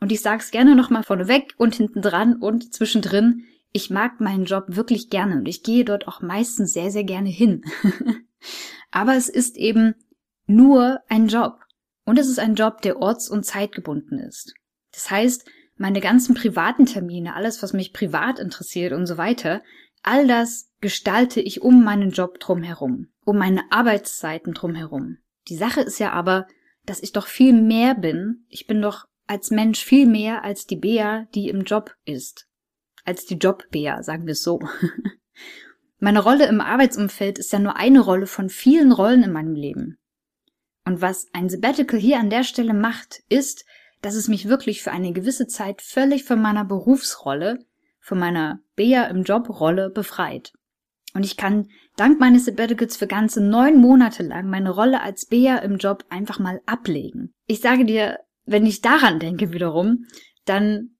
Und 0.00 0.12
ich 0.12 0.20
sag's 0.20 0.50
gerne 0.50 0.76
nochmal 0.76 1.02
vorneweg 1.02 1.54
und 1.56 1.74
hinten 1.74 2.02
dran 2.02 2.36
und 2.36 2.74
zwischendrin, 2.74 3.46
ich 3.72 3.88
mag 3.88 4.20
meinen 4.20 4.44
Job 4.44 4.64
wirklich 4.68 5.08
gerne 5.08 5.36
und 5.36 5.48
ich 5.48 5.62
gehe 5.62 5.84
dort 5.84 6.08
auch 6.08 6.20
meistens 6.20 6.74
sehr, 6.74 6.90
sehr 6.90 7.04
gerne 7.04 7.30
hin. 7.30 7.64
Aber 8.90 9.14
es 9.16 9.28
ist 9.28 9.56
eben 9.56 9.94
nur 10.46 11.00
ein 11.08 11.28
Job. 11.28 11.60
Und 12.04 12.18
es 12.18 12.28
ist 12.28 12.38
ein 12.38 12.54
Job, 12.54 12.80
der 12.80 13.00
orts- 13.00 13.28
und 13.28 13.44
zeitgebunden 13.44 14.18
ist. 14.18 14.54
Das 14.92 15.10
heißt, 15.10 15.48
meine 15.76 16.00
ganzen 16.00 16.34
privaten 16.34 16.86
Termine, 16.86 17.34
alles, 17.34 17.62
was 17.62 17.72
mich 17.72 17.92
privat 17.92 18.38
interessiert 18.38 18.92
und 18.92 19.06
so 19.06 19.18
weiter, 19.18 19.62
all 20.02 20.26
das 20.26 20.70
gestalte 20.80 21.40
ich 21.40 21.62
um 21.62 21.84
meinen 21.84 22.10
Job 22.10 22.40
drumherum, 22.40 23.08
um 23.24 23.38
meine 23.38 23.70
Arbeitszeiten 23.70 24.54
drumherum. 24.54 25.18
Die 25.48 25.56
Sache 25.56 25.80
ist 25.82 25.98
ja 25.98 26.12
aber, 26.12 26.46
dass 26.84 27.02
ich 27.02 27.12
doch 27.12 27.26
viel 27.26 27.52
mehr 27.52 27.94
bin. 27.94 28.46
Ich 28.48 28.66
bin 28.66 28.80
doch 28.80 29.06
als 29.26 29.50
Mensch 29.50 29.84
viel 29.84 30.06
mehr 30.06 30.42
als 30.42 30.66
die 30.66 30.76
Bea, 30.76 31.26
die 31.34 31.48
im 31.48 31.62
Job 31.62 31.94
ist. 32.04 32.48
Als 33.04 33.26
die 33.26 33.36
Job-Bea, 33.36 34.02
sagen 34.02 34.26
wir 34.26 34.32
es 34.32 34.42
so. 34.42 34.60
Meine 35.98 36.22
Rolle 36.22 36.46
im 36.46 36.60
Arbeitsumfeld 36.60 37.38
ist 37.38 37.52
ja 37.52 37.58
nur 37.58 37.76
eine 37.76 38.00
Rolle 38.00 38.26
von 38.26 38.50
vielen 38.50 38.92
Rollen 38.92 39.24
in 39.24 39.32
meinem 39.32 39.54
Leben. 39.54 39.98
Und 40.84 41.02
was 41.02 41.26
ein 41.32 41.48
Sabbatical 41.48 41.98
hier 41.98 42.18
an 42.18 42.30
der 42.30 42.44
Stelle 42.44 42.72
macht, 42.72 43.20
ist, 43.28 43.64
dass 44.00 44.14
es 44.14 44.28
mich 44.28 44.48
wirklich 44.48 44.82
für 44.82 44.92
eine 44.92 45.12
gewisse 45.12 45.48
Zeit 45.48 45.82
völlig 45.82 46.24
von 46.24 46.40
meiner 46.40 46.64
Berufsrolle, 46.64 47.58
von 48.00 48.18
meiner 48.18 48.60
Bea 48.76 49.06
im 49.06 49.24
Job-Rolle 49.24 49.90
befreit. 49.90 50.52
Und 51.14 51.24
ich 51.24 51.36
kann 51.36 51.68
dank 51.96 52.20
meines 52.20 52.44
Sabbaticals 52.44 52.96
für 52.96 53.06
ganze 53.06 53.42
neun 53.42 53.80
Monate 53.80 54.22
lang 54.22 54.48
meine 54.48 54.70
Rolle 54.70 55.02
als 55.02 55.26
Bea 55.26 55.58
im 55.58 55.78
Job 55.78 56.04
einfach 56.10 56.38
mal 56.38 56.60
ablegen. 56.64 57.34
Ich 57.46 57.60
sage 57.60 57.84
dir, 57.84 58.20
wenn 58.44 58.66
ich 58.66 58.80
daran 58.82 59.18
denke 59.18 59.52
wiederum, 59.52 60.06
dann 60.44 60.96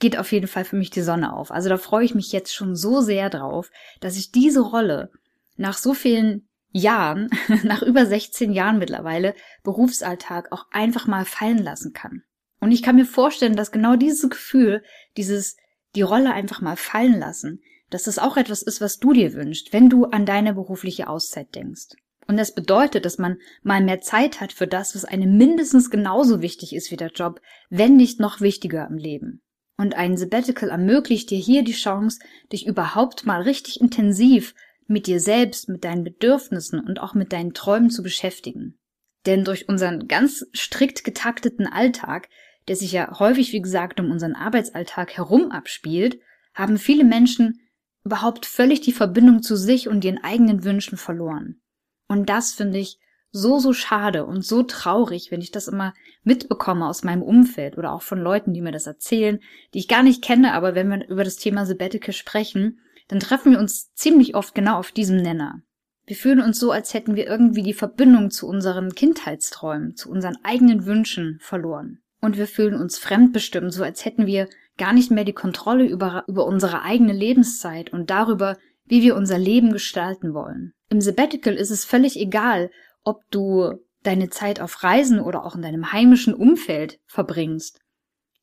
geht 0.00 0.18
auf 0.18 0.32
jeden 0.32 0.48
Fall 0.48 0.64
für 0.64 0.76
mich 0.76 0.90
die 0.90 1.02
Sonne 1.02 1.32
auf. 1.32 1.52
Also 1.52 1.68
da 1.68 1.76
freue 1.76 2.04
ich 2.04 2.14
mich 2.14 2.32
jetzt 2.32 2.54
schon 2.54 2.74
so 2.74 3.00
sehr 3.00 3.30
drauf, 3.30 3.70
dass 4.00 4.16
ich 4.16 4.32
diese 4.32 4.60
Rolle 4.60 5.10
nach 5.56 5.78
so 5.78 5.94
vielen 5.94 6.48
Jahren, 6.72 7.30
nach 7.62 7.82
über 7.82 8.06
16 8.06 8.52
Jahren 8.52 8.78
mittlerweile, 8.78 9.34
Berufsalltag 9.62 10.50
auch 10.50 10.66
einfach 10.72 11.06
mal 11.06 11.24
fallen 11.24 11.62
lassen 11.62 11.92
kann. 11.92 12.22
Und 12.60 12.72
ich 12.72 12.82
kann 12.82 12.96
mir 12.96 13.06
vorstellen, 13.06 13.56
dass 13.56 13.72
genau 13.72 13.96
dieses 13.96 14.28
Gefühl, 14.28 14.82
dieses 15.16 15.56
die 15.94 16.02
Rolle 16.02 16.32
einfach 16.32 16.60
mal 16.60 16.76
fallen 16.76 17.18
lassen, 17.18 17.60
dass 17.90 18.04
das 18.04 18.18
auch 18.18 18.36
etwas 18.36 18.62
ist, 18.62 18.80
was 18.80 18.98
du 18.98 19.12
dir 19.12 19.34
wünschst, 19.34 19.72
wenn 19.72 19.90
du 19.90 20.04
an 20.04 20.24
deine 20.24 20.54
berufliche 20.54 21.08
Auszeit 21.08 21.54
denkst. 21.54 21.96
Und 22.28 22.36
das 22.36 22.54
bedeutet, 22.54 23.04
dass 23.04 23.18
man 23.18 23.38
mal 23.62 23.82
mehr 23.82 24.00
Zeit 24.00 24.40
hat 24.40 24.52
für 24.52 24.68
das, 24.68 24.94
was 24.94 25.04
einem 25.04 25.36
mindestens 25.36 25.90
genauso 25.90 26.40
wichtig 26.40 26.76
ist 26.76 26.92
wie 26.92 26.96
der 26.96 27.10
Job, 27.10 27.40
wenn 27.70 27.96
nicht 27.96 28.20
noch 28.20 28.40
wichtiger 28.40 28.86
im 28.86 28.98
Leben. 28.98 29.42
Und 29.80 29.96
ein 29.96 30.18
Sabbatical 30.18 30.68
ermöglicht 30.68 31.30
dir 31.30 31.38
hier 31.38 31.64
die 31.64 31.72
Chance, 31.72 32.18
dich 32.52 32.66
überhaupt 32.66 33.24
mal 33.24 33.40
richtig 33.40 33.80
intensiv 33.80 34.54
mit 34.86 35.06
dir 35.06 35.20
selbst, 35.20 35.70
mit 35.70 35.84
deinen 35.84 36.04
Bedürfnissen 36.04 36.80
und 36.80 37.00
auch 37.00 37.14
mit 37.14 37.32
deinen 37.32 37.54
Träumen 37.54 37.88
zu 37.88 38.02
beschäftigen. 38.02 38.78
Denn 39.24 39.42
durch 39.42 39.70
unseren 39.70 40.06
ganz 40.06 40.44
strikt 40.54 41.02
getakteten 41.02 41.66
Alltag, 41.66 42.28
der 42.68 42.76
sich 42.76 42.92
ja 42.92 43.18
häufig, 43.18 43.54
wie 43.54 43.62
gesagt, 43.62 44.00
um 44.00 44.10
unseren 44.10 44.34
Arbeitsalltag 44.34 45.16
herum 45.16 45.50
abspielt, 45.50 46.20
haben 46.52 46.76
viele 46.76 47.04
Menschen 47.04 47.62
überhaupt 48.04 48.44
völlig 48.44 48.82
die 48.82 48.92
Verbindung 48.92 49.42
zu 49.42 49.56
sich 49.56 49.88
und 49.88 50.04
ihren 50.04 50.22
eigenen 50.22 50.62
Wünschen 50.62 50.98
verloren. 50.98 51.62
Und 52.06 52.28
das 52.28 52.52
finde 52.52 52.80
ich 52.80 52.98
so, 53.32 53.58
so 53.58 53.72
schade 53.72 54.26
und 54.26 54.44
so 54.44 54.62
traurig, 54.62 55.30
wenn 55.30 55.40
ich 55.40 55.50
das 55.50 55.68
immer 55.68 55.94
mitbekomme 56.24 56.86
aus 56.86 57.04
meinem 57.04 57.22
Umfeld 57.22 57.78
oder 57.78 57.92
auch 57.92 58.02
von 58.02 58.20
Leuten, 58.20 58.52
die 58.52 58.60
mir 58.60 58.72
das 58.72 58.86
erzählen, 58.86 59.40
die 59.72 59.78
ich 59.78 59.88
gar 59.88 60.02
nicht 60.02 60.22
kenne, 60.22 60.52
aber 60.52 60.74
wenn 60.74 60.88
wir 60.90 61.08
über 61.08 61.24
das 61.24 61.36
Thema 61.36 61.66
Sabbatical 61.66 62.12
sprechen, 62.12 62.80
dann 63.08 63.20
treffen 63.20 63.52
wir 63.52 63.58
uns 63.58 63.92
ziemlich 63.94 64.34
oft 64.34 64.54
genau 64.54 64.78
auf 64.78 64.92
diesem 64.92 65.16
Nenner. 65.16 65.62
Wir 66.06 66.16
fühlen 66.16 66.40
uns 66.40 66.58
so, 66.58 66.72
als 66.72 66.92
hätten 66.92 67.14
wir 67.14 67.26
irgendwie 67.26 67.62
die 67.62 67.74
Verbindung 67.74 68.30
zu 68.30 68.48
unseren 68.48 68.94
Kindheitsträumen, 68.94 69.94
zu 69.94 70.10
unseren 70.10 70.36
eigenen 70.42 70.86
Wünschen 70.86 71.38
verloren. 71.40 72.00
Und 72.20 72.36
wir 72.36 72.46
fühlen 72.46 72.74
uns 72.74 72.98
fremdbestimmt, 72.98 73.72
so 73.72 73.84
als 73.84 74.04
hätten 74.04 74.26
wir 74.26 74.48
gar 74.76 74.92
nicht 74.92 75.10
mehr 75.10 75.24
die 75.24 75.32
Kontrolle 75.32 75.84
über, 75.84 76.24
über 76.26 76.46
unsere 76.46 76.82
eigene 76.82 77.12
Lebenszeit 77.12 77.92
und 77.92 78.10
darüber, 78.10 78.56
wie 78.86 79.02
wir 79.02 79.14
unser 79.14 79.38
Leben 79.38 79.72
gestalten 79.72 80.34
wollen. 80.34 80.72
Im 80.88 81.00
Sabbatical 81.00 81.54
ist 81.54 81.70
es 81.70 81.84
völlig 81.84 82.18
egal, 82.18 82.70
ob 83.04 83.22
du 83.30 83.74
deine 84.02 84.30
Zeit 84.30 84.60
auf 84.60 84.82
Reisen 84.82 85.20
oder 85.20 85.44
auch 85.44 85.54
in 85.54 85.62
deinem 85.62 85.92
heimischen 85.92 86.34
Umfeld 86.34 86.98
verbringst. 87.06 87.80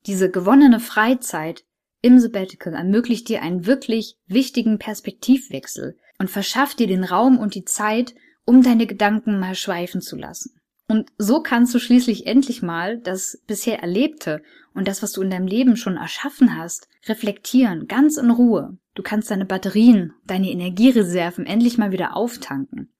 Diese 0.05 0.29
gewonnene 0.29 0.79
Freizeit 0.79 1.63
im 2.01 2.19
Sabbatical 2.19 2.73
ermöglicht 2.73 3.27
dir 3.27 3.41
einen 3.41 3.65
wirklich 3.65 4.17
wichtigen 4.27 4.77
Perspektivwechsel 4.77 5.97
und 6.19 6.29
verschafft 6.29 6.79
dir 6.79 6.87
den 6.87 7.03
Raum 7.03 7.37
und 7.37 7.55
die 7.55 7.65
Zeit, 7.65 8.13
um 8.45 8.61
deine 8.61 8.87
Gedanken 8.87 9.39
mal 9.39 9.55
schweifen 9.55 10.01
zu 10.01 10.15
lassen. 10.15 10.59
Und 10.87 11.11
so 11.17 11.41
kannst 11.41 11.75
du 11.75 11.79
schließlich 11.79 12.27
endlich 12.27 12.61
mal 12.61 12.99
das 12.99 13.41
bisher 13.45 13.79
Erlebte 13.79 14.41
und 14.73 14.87
das, 14.87 15.03
was 15.03 15.11
du 15.11 15.21
in 15.21 15.29
deinem 15.29 15.47
Leben 15.47 15.75
schon 15.75 15.97
erschaffen 15.97 16.57
hast, 16.57 16.87
reflektieren, 17.07 17.87
ganz 17.87 18.17
in 18.17 18.31
Ruhe. 18.31 18.77
Du 18.95 19.03
kannst 19.03 19.29
deine 19.29 19.45
Batterien, 19.45 20.13
deine 20.25 20.49
Energiereserven 20.49 21.45
endlich 21.45 21.77
mal 21.77 21.91
wieder 21.91 22.15
auftanken. 22.15 22.93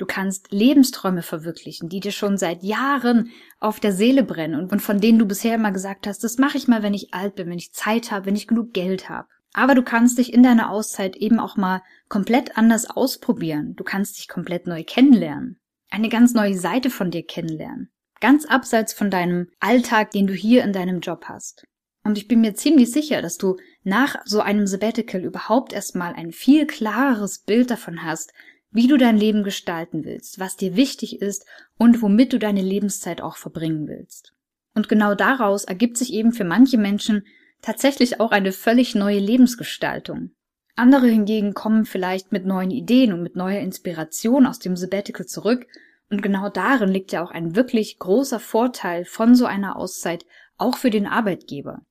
Du 0.00 0.06
kannst 0.06 0.50
Lebensträume 0.50 1.22
verwirklichen, 1.22 1.88
die 1.88 2.00
dir 2.00 2.12
schon 2.12 2.38
seit 2.38 2.62
Jahren 2.62 3.30
auf 3.58 3.80
der 3.80 3.92
Seele 3.92 4.24
brennen 4.24 4.68
und 4.70 4.80
von 4.80 5.00
denen 5.00 5.18
du 5.18 5.26
bisher 5.26 5.54
immer 5.54 5.72
gesagt 5.72 6.06
hast, 6.06 6.24
das 6.24 6.38
mache 6.38 6.56
ich 6.56 6.68
mal, 6.68 6.82
wenn 6.82 6.94
ich 6.94 7.12
alt 7.12 7.34
bin, 7.34 7.50
wenn 7.50 7.58
ich 7.58 7.72
Zeit 7.72 8.10
habe, 8.10 8.26
wenn 8.26 8.36
ich 8.36 8.48
genug 8.48 8.72
Geld 8.72 9.08
habe. 9.08 9.28
Aber 9.52 9.74
du 9.74 9.82
kannst 9.82 10.18
dich 10.18 10.32
in 10.32 10.42
deiner 10.42 10.70
Auszeit 10.70 11.16
eben 11.16 11.38
auch 11.38 11.56
mal 11.56 11.82
komplett 12.08 12.56
anders 12.56 12.88
ausprobieren. 12.88 13.74
Du 13.76 13.84
kannst 13.84 14.18
dich 14.18 14.26
komplett 14.26 14.66
neu 14.66 14.84
kennenlernen 14.84 15.60
eine 15.90 16.08
ganz 16.08 16.34
neue 16.34 16.56
Seite 16.56 16.88
von 16.88 17.10
dir 17.10 17.24
kennenlernen. 17.24 17.90
Ganz 18.20 18.46
abseits 18.46 18.92
von 18.92 19.10
deinem 19.10 19.48
Alltag, 19.60 20.12
den 20.12 20.26
du 20.26 20.34
hier 20.34 20.62
in 20.62 20.72
deinem 20.72 21.00
Job 21.00 21.24
hast. 21.26 21.64
Und 22.02 22.16
ich 22.16 22.28
bin 22.28 22.40
mir 22.40 22.54
ziemlich 22.54 22.92
sicher, 22.92 23.20
dass 23.20 23.36
du 23.36 23.56
nach 23.82 24.16
so 24.24 24.40
einem 24.40 24.66
Sabbatical 24.66 25.22
überhaupt 25.22 25.72
erstmal 25.72 26.14
ein 26.14 26.32
viel 26.32 26.66
klareres 26.66 27.40
Bild 27.40 27.70
davon 27.70 28.02
hast, 28.02 28.32
wie 28.70 28.86
du 28.86 28.96
dein 28.96 29.16
Leben 29.16 29.42
gestalten 29.42 30.04
willst, 30.04 30.38
was 30.38 30.56
dir 30.56 30.76
wichtig 30.76 31.20
ist 31.20 31.46
und 31.76 32.02
womit 32.02 32.32
du 32.32 32.38
deine 32.38 32.62
Lebenszeit 32.62 33.20
auch 33.20 33.36
verbringen 33.36 33.88
willst. 33.88 34.32
Und 34.74 34.88
genau 34.88 35.14
daraus 35.14 35.64
ergibt 35.64 35.98
sich 35.98 36.12
eben 36.12 36.32
für 36.32 36.44
manche 36.44 36.78
Menschen 36.78 37.26
tatsächlich 37.62 38.20
auch 38.20 38.30
eine 38.30 38.52
völlig 38.52 38.94
neue 38.94 39.18
Lebensgestaltung. 39.18 40.30
Andere 40.76 41.08
hingegen 41.08 41.52
kommen 41.52 41.84
vielleicht 41.84 42.32
mit 42.32 42.46
neuen 42.46 42.70
Ideen 42.70 43.12
und 43.12 43.22
mit 43.22 43.36
neuer 43.36 43.60
Inspiration 43.60 44.46
aus 44.46 44.58
dem 44.58 44.76
Sabbatical 44.76 45.26
zurück, 45.26 45.66
und 46.08 46.22
genau 46.22 46.48
darin 46.48 46.88
liegt 46.88 47.12
ja 47.12 47.22
auch 47.22 47.30
ein 47.30 47.54
wirklich 47.54 47.98
großer 47.98 48.40
Vorteil 48.40 49.04
von 49.04 49.36
so 49.36 49.46
einer 49.46 49.76
Auszeit 49.76 50.24
auch 50.56 50.76
für 50.76 50.90
den 50.90 51.06
Arbeitgeber. 51.06 51.82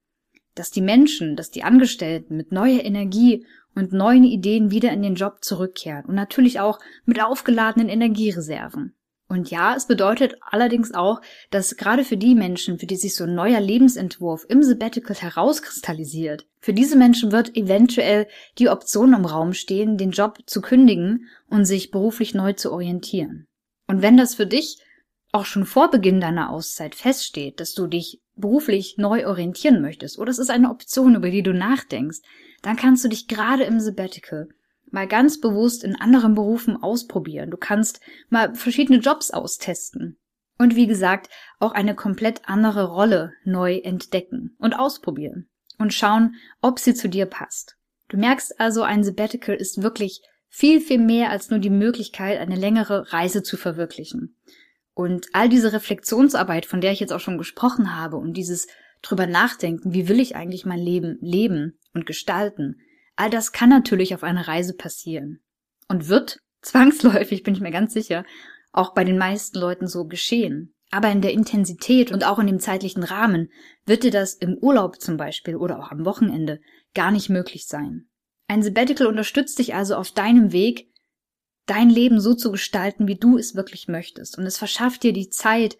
Dass 0.55 0.71
die 0.71 0.81
Menschen, 0.81 1.37
dass 1.37 1.51
die 1.51 1.63
Angestellten 1.63 2.35
mit 2.35 2.51
neuer 2.51 2.83
Energie 2.83 3.45
und 3.75 3.93
neuen 3.93 4.23
Ideen 4.23 4.71
wieder 4.71 4.91
in 4.91 5.01
den 5.01 5.15
Job 5.15 5.43
zurückkehren 5.43 6.05
und 6.05 6.15
natürlich 6.15 6.59
auch 6.59 6.79
mit 7.05 7.21
aufgeladenen 7.21 7.89
Energiereserven. 7.89 8.95
Und 9.29 9.51
ja, 9.51 9.75
es 9.75 9.85
bedeutet 9.85 10.37
allerdings 10.41 10.91
auch, 10.95 11.21
dass 11.51 11.77
gerade 11.77 12.03
für 12.03 12.17
die 12.17 12.33
Menschen, 12.33 12.79
für 12.79 12.87
die 12.87 12.95
sich 12.95 13.15
so 13.15 13.25
ein 13.25 13.35
neuer 13.35 13.59
Lebensentwurf 13.59 14.43
im 14.49 14.63
Sabbatical 14.63 15.15
herauskristallisiert, 15.15 16.47
für 16.59 16.73
diese 16.73 16.97
Menschen 16.97 17.31
wird 17.31 17.55
eventuell 17.55 18.27
die 18.57 18.69
Option 18.69 19.13
im 19.13 19.25
Raum 19.25 19.53
stehen, 19.53 19.97
den 19.97 20.09
Job 20.09 20.39
zu 20.47 20.61
kündigen 20.61 21.27
und 21.47 21.65
sich 21.65 21.91
beruflich 21.91 22.33
neu 22.33 22.53
zu 22.53 22.71
orientieren. 22.71 23.45
Und 23.87 24.01
wenn 24.01 24.17
das 24.17 24.33
für 24.33 24.47
dich 24.47 24.79
auch 25.31 25.45
schon 25.45 25.67
vor 25.67 25.91
Beginn 25.91 26.19
deiner 26.19 26.49
Auszeit 26.49 26.95
feststeht, 26.95 27.59
dass 27.59 27.73
du 27.73 27.85
dich 27.85 28.21
beruflich 28.35 28.95
neu 28.97 29.27
orientieren 29.27 29.79
möchtest, 29.79 30.17
oder 30.17 30.31
es 30.31 30.39
ist 30.39 30.49
eine 30.49 30.71
Option, 30.71 31.13
über 31.13 31.29
die 31.29 31.43
du 31.43 31.53
nachdenkst, 31.53 32.19
dann 32.61 32.75
kannst 32.75 33.03
du 33.03 33.09
dich 33.09 33.27
gerade 33.27 33.63
im 33.63 33.79
Sabbatical 33.79 34.49
mal 34.91 35.07
ganz 35.07 35.39
bewusst 35.39 35.83
in 35.83 35.95
anderen 35.95 36.35
Berufen 36.35 36.81
ausprobieren. 36.81 37.51
Du 37.51 37.57
kannst 37.57 37.99
mal 38.29 38.55
verschiedene 38.55 38.99
Jobs 38.99 39.31
austesten. 39.31 40.17
Und 40.57 40.75
wie 40.75 40.87
gesagt, 40.87 41.29
auch 41.59 41.71
eine 41.71 41.95
komplett 41.95 42.41
andere 42.45 42.85
Rolle 42.85 43.33
neu 43.43 43.77
entdecken 43.77 44.55
und 44.59 44.73
ausprobieren 44.73 45.47
und 45.77 45.93
schauen, 45.93 46.35
ob 46.61 46.79
sie 46.79 46.93
zu 46.93 47.07
dir 47.07 47.25
passt. 47.25 47.77
Du 48.09 48.17
merkst 48.17 48.59
also, 48.59 48.81
ein 48.81 49.03
Sabbatical 49.03 49.55
ist 49.55 49.81
wirklich 49.81 50.21
viel, 50.49 50.81
viel 50.81 50.97
mehr 50.97 51.29
als 51.29 51.49
nur 51.49 51.59
die 51.59 51.69
Möglichkeit, 51.69 52.39
eine 52.39 52.55
längere 52.55 53.13
Reise 53.13 53.43
zu 53.43 53.55
verwirklichen. 53.55 54.35
Und 54.93 55.27
all 55.31 55.47
diese 55.47 55.71
Reflexionsarbeit, 55.71 56.65
von 56.65 56.81
der 56.81 56.91
ich 56.91 56.99
jetzt 56.99 57.13
auch 57.13 57.19
schon 57.21 57.37
gesprochen 57.37 57.95
habe, 57.95 58.17
und 58.17 58.33
dieses 58.33 58.67
drüber 59.01 59.27
nachdenken, 59.27 59.93
wie 59.93 60.07
will 60.07 60.19
ich 60.19 60.35
eigentlich 60.35 60.65
mein 60.65 60.79
Leben 60.79 61.17
leben 61.21 61.79
und 61.93 62.05
gestalten, 62.05 62.75
All 63.19 63.29
das 63.29 63.51
kann 63.51 63.67
natürlich 63.67 64.15
auf 64.15 64.23
einer 64.23 64.47
Reise 64.47 64.73
passieren. 64.73 65.41
Und 65.89 66.07
wird, 66.07 66.39
zwangsläufig 66.61 67.43
bin 67.43 67.53
ich 67.53 67.59
mir 67.59 67.71
ganz 67.71 67.93
sicher, 67.93 68.23
auch 68.71 68.93
bei 68.93 69.03
den 69.03 69.17
meisten 69.17 69.59
Leuten 69.59 69.87
so 69.87 70.05
geschehen. 70.05 70.73
Aber 70.89 71.11
in 71.11 71.21
der 71.21 71.33
Intensität 71.33 72.13
und 72.13 72.23
auch 72.23 72.39
in 72.39 72.47
dem 72.47 72.61
zeitlichen 72.61 73.03
Rahmen 73.03 73.51
wird 73.85 74.03
dir 74.03 74.11
das 74.11 74.35
im 74.35 74.57
Urlaub 74.57 75.01
zum 75.01 75.17
Beispiel 75.17 75.57
oder 75.57 75.79
auch 75.79 75.91
am 75.91 76.05
Wochenende 76.05 76.61
gar 76.93 77.11
nicht 77.11 77.29
möglich 77.29 77.67
sein. 77.67 78.07
Ein 78.47 78.63
Sabbatical 78.63 79.07
unterstützt 79.07 79.59
dich 79.59 79.75
also 79.75 79.95
auf 79.95 80.11
deinem 80.11 80.53
Weg, 80.53 80.89
dein 81.65 81.89
Leben 81.89 82.21
so 82.21 82.35
zu 82.35 82.53
gestalten, 82.53 83.05
wie 83.07 83.17
du 83.17 83.37
es 83.37 83.53
wirklich 83.53 83.89
möchtest. 83.89 84.37
Und 84.37 84.45
es 84.45 84.57
verschafft 84.57 85.03
dir 85.03 85.11
die 85.11 85.27
Zeit, 85.27 85.77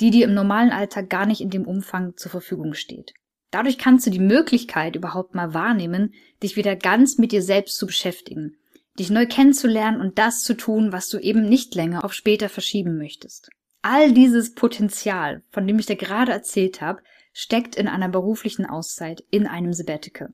die 0.00 0.10
dir 0.10 0.24
im 0.24 0.34
normalen 0.34 0.70
Alltag 0.70 1.10
gar 1.10 1.26
nicht 1.26 1.40
in 1.40 1.50
dem 1.50 1.66
Umfang 1.66 2.16
zur 2.16 2.30
Verfügung 2.30 2.74
steht. 2.74 3.12
Dadurch 3.50 3.78
kannst 3.78 4.06
du 4.06 4.10
die 4.10 4.20
Möglichkeit 4.20 4.96
überhaupt 4.96 5.34
mal 5.34 5.54
wahrnehmen, 5.54 6.14
dich 6.42 6.56
wieder 6.56 6.76
ganz 6.76 7.18
mit 7.18 7.32
dir 7.32 7.42
selbst 7.42 7.76
zu 7.76 7.86
beschäftigen, 7.86 8.56
dich 8.98 9.10
neu 9.10 9.26
kennenzulernen 9.26 10.00
und 10.00 10.18
das 10.18 10.42
zu 10.42 10.54
tun, 10.54 10.92
was 10.92 11.08
du 11.08 11.18
eben 11.18 11.48
nicht 11.48 11.74
länger 11.74 12.04
auf 12.04 12.14
später 12.14 12.48
verschieben 12.48 12.96
möchtest. 12.96 13.50
All 13.82 14.12
dieses 14.12 14.54
Potenzial, 14.54 15.42
von 15.50 15.66
dem 15.66 15.78
ich 15.78 15.86
dir 15.86 15.96
gerade 15.96 16.32
erzählt 16.32 16.80
habe, 16.80 17.02
steckt 17.32 17.76
in 17.76 17.88
einer 17.88 18.08
beruflichen 18.08 18.66
Auszeit, 18.66 19.24
in 19.30 19.46
einem 19.46 19.72
Sabbatical. 19.72 20.32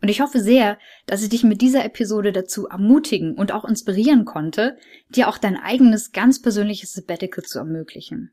Und 0.00 0.08
ich 0.08 0.20
hoffe 0.20 0.40
sehr, 0.40 0.78
dass 1.06 1.22
ich 1.22 1.28
dich 1.28 1.42
mit 1.42 1.60
dieser 1.60 1.84
Episode 1.84 2.32
dazu 2.32 2.68
ermutigen 2.68 3.34
und 3.34 3.50
auch 3.50 3.64
inspirieren 3.64 4.24
konnte, 4.24 4.78
dir 5.08 5.28
auch 5.28 5.38
dein 5.38 5.56
eigenes 5.56 6.12
ganz 6.12 6.40
persönliches 6.40 6.92
Sabbatical 6.92 7.44
zu 7.44 7.58
ermöglichen. 7.58 8.32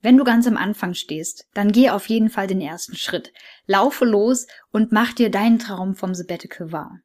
Wenn 0.00 0.16
du 0.16 0.24
ganz 0.24 0.46
am 0.46 0.56
Anfang 0.56 0.94
stehst, 0.94 1.46
dann 1.54 1.72
geh 1.72 1.90
auf 1.90 2.08
jeden 2.08 2.30
Fall 2.30 2.46
den 2.46 2.60
ersten 2.60 2.96
Schritt. 2.96 3.32
Laufe 3.66 4.04
los 4.04 4.46
und 4.70 4.92
mach 4.92 5.12
dir 5.12 5.30
deinen 5.30 5.58
Traum 5.58 5.96
vom 5.96 6.14
Sabbatical 6.14 6.70
wahr. 6.70 7.00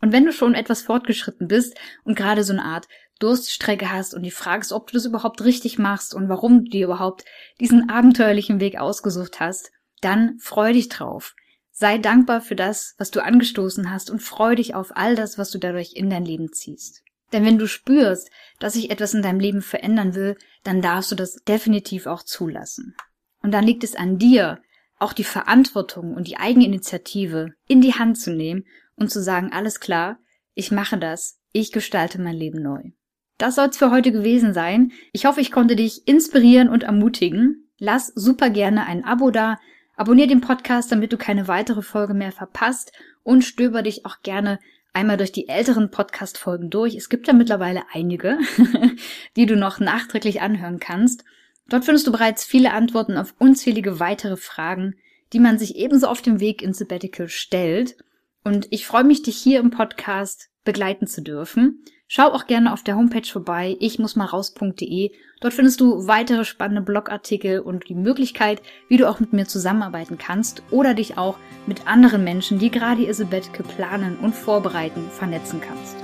Und 0.00 0.12
wenn 0.12 0.26
du 0.26 0.32
schon 0.32 0.54
etwas 0.54 0.82
fortgeschritten 0.82 1.48
bist 1.48 1.74
und 2.04 2.16
gerade 2.16 2.44
so 2.44 2.52
eine 2.52 2.64
Art 2.64 2.86
Durststrecke 3.20 3.90
hast 3.90 4.12
und 4.12 4.22
die 4.22 4.30
fragst, 4.30 4.72
ob 4.72 4.88
du 4.88 4.94
das 4.94 5.06
überhaupt 5.06 5.42
richtig 5.44 5.78
machst 5.78 6.14
und 6.14 6.28
warum 6.28 6.64
du 6.64 6.70
dir 6.70 6.84
überhaupt 6.84 7.24
diesen 7.60 7.88
abenteuerlichen 7.88 8.60
Weg 8.60 8.76
ausgesucht 8.78 9.40
hast, 9.40 9.70
dann 10.02 10.38
freu 10.38 10.72
dich 10.72 10.90
drauf. 10.90 11.34
Sei 11.70 11.98
dankbar 11.98 12.40
für 12.40 12.56
das, 12.56 12.94
was 12.98 13.10
du 13.10 13.22
angestoßen 13.22 13.90
hast 13.90 14.10
und 14.10 14.20
freu 14.20 14.54
dich 14.54 14.74
auf 14.74 14.94
all 14.94 15.16
das, 15.16 15.38
was 15.38 15.50
du 15.50 15.58
dadurch 15.58 15.94
in 15.94 16.10
dein 16.10 16.24
Leben 16.24 16.52
ziehst. 16.52 17.03
Denn 17.32 17.44
wenn 17.44 17.58
du 17.58 17.66
spürst, 17.66 18.30
dass 18.58 18.74
sich 18.74 18.90
etwas 18.90 19.14
in 19.14 19.22
deinem 19.22 19.40
Leben 19.40 19.62
verändern 19.62 20.14
will, 20.14 20.36
dann 20.62 20.82
darfst 20.82 21.10
du 21.10 21.14
das 21.16 21.36
definitiv 21.48 22.06
auch 22.06 22.22
zulassen. 22.22 22.94
Und 23.42 23.52
dann 23.52 23.64
liegt 23.64 23.84
es 23.84 23.96
an 23.96 24.18
dir, 24.18 24.60
auch 24.98 25.12
die 25.12 25.24
Verantwortung 25.24 26.14
und 26.14 26.28
die 26.28 26.36
Eigeninitiative 26.36 27.54
in 27.66 27.80
die 27.80 27.94
Hand 27.94 28.18
zu 28.18 28.32
nehmen 28.32 28.64
und 28.96 29.10
zu 29.10 29.22
sagen, 29.22 29.52
alles 29.52 29.80
klar, 29.80 30.18
ich 30.54 30.70
mache 30.70 30.98
das, 30.98 31.40
ich 31.52 31.72
gestalte 31.72 32.20
mein 32.20 32.36
Leben 32.36 32.62
neu. 32.62 32.92
Das 33.38 33.56
soll's 33.56 33.76
für 33.76 33.90
heute 33.90 34.12
gewesen 34.12 34.54
sein. 34.54 34.92
Ich 35.12 35.26
hoffe, 35.26 35.40
ich 35.40 35.50
konnte 35.50 35.76
dich 35.76 36.06
inspirieren 36.06 36.68
und 36.68 36.84
ermutigen. 36.84 37.68
Lass 37.78 38.06
super 38.14 38.48
gerne 38.48 38.86
ein 38.86 39.04
Abo 39.04 39.30
da, 39.30 39.58
abonnier 39.96 40.28
den 40.28 40.40
Podcast, 40.40 40.92
damit 40.92 41.12
du 41.12 41.16
keine 41.18 41.48
weitere 41.48 41.82
Folge 41.82 42.14
mehr 42.14 42.32
verpasst 42.32 42.92
und 43.24 43.42
stöber 43.42 43.82
dich 43.82 44.06
auch 44.06 44.20
gerne 44.22 44.60
einmal 44.94 45.16
durch 45.16 45.32
die 45.32 45.48
älteren 45.48 45.90
Podcast-Folgen 45.90 46.70
durch. 46.70 46.94
Es 46.94 47.08
gibt 47.08 47.26
ja 47.26 47.34
mittlerweile 47.34 47.82
einige, 47.92 48.38
die 49.36 49.46
du 49.46 49.56
noch 49.56 49.80
nachträglich 49.80 50.40
anhören 50.40 50.80
kannst. 50.80 51.24
Dort 51.68 51.84
findest 51.84 52.06
du 52.06 52.12
bereits 52.12 52.44
viele 52.44 52.72
Antworten 52.72 53.16
auf 53.18 53.34
unzählige 53.38 54.00
weitere 54.00 54.36
Fragen, 54.36 54.94
die 55.32 55.40
man 55.40 55.58
sich 55.58 55.76
ebenso 55.76 56.06
auf 56.06 56.22
dem 56.22 56.40
Weg 56.40 56.62
ins 56.62 56.78
Sabbatical 56.78 57.28
stellt. 57.28 57.96
Und 58.44 58.68
ich 58.70 58.86
freue 58.86 59.04
mich, 59.04 59.22
dich 59.22 59.36
hier 59.36 59.60
im 59.60 59.70
Podcast 59.70 60.50
begleiten 60.64 61.06
zu 61.06 61.22
dürfen. 61.22 61.84
Schau 62.06 62.28
auch 62.32 62.46
gerne 62.46 62.72
auf 62.72 62.82
der 62.82 62.96
Homepage 62.96 63.26
vorbei, 63.26 63.76
ich 63.80 63.98
muss 63.98 64.14
mal 64.14 64.26
raus.de. 64.26 65.10
Dort 65.40 65.54
findest 65.54 65.80
du 65.80 66.06
weitere 66.06 66.44
spannende 66.44 66.82
Blogartikel 66.82 67.60
und 67.60 67.88
die 67.88 67.94
Möglichkeit, 67.94 68.62
wie 68.88 68.98
du 68.98 69.08
auch 69.08 69.20
mit 69.20 69.32
mir 69.32 69.46
zusammenarbeiten 69.46 70.18
kannst 70.18 70.62
oder 70.70 70.94
dich 70.94 71.16
auch 71.16 71.38
mit 71.66 71.86
anderen 71.86 72.22
Menschen, 72.22 72.58
die 72.58 72.70
gerade 72.70 73.02
ihr 73.02 73.14
Sabbatical 73.14 73.66
planen 73.66 74.18
und 74.18 74.34
vorbereiten, 74.34 75.08
vernetzen 75.10 75.60
kannst. 75.60 75.96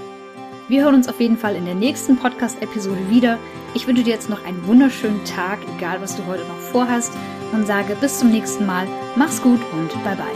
Wir 0.68 0.84
hören 0.84 0.94
uns 0.94 1.08
auf 1.08 1.20
jeden 1.20 1.36
Fall 1.36 1.56
in 1.56 1.64
der 1.64 1.74
nächsten 1.74 2.16
Podcast-Episode 2.16 3.10
wieder. 3.10 3.38
Ich 3.74 3.86
wünsche 3.86 4.04
dir 4.04 4.14
jetzt 4.14 4.30
noch 4.30 4.44
einen 4.44 4.66
wunderschönen 4.66 5.24
Tag, 5.24 5.58
egal 5.76 6.00
was 6.00 6.16
du 6.16 6.24
heute 6.26 6.44
noch 6.44 6.58
vorhast, 6.70 7.12
und 7.52 7.66
sage 7.66 7.96
bis 8.00 8.20
zum 8.20 8.30
nächsten 8.30 8.66
Mal. 8.66 8.86
Mach's 9.16 9.42
gut 9.42 9.60
und 9.72 9.92
bye 10.04 10.16
bye. 10.16 10.26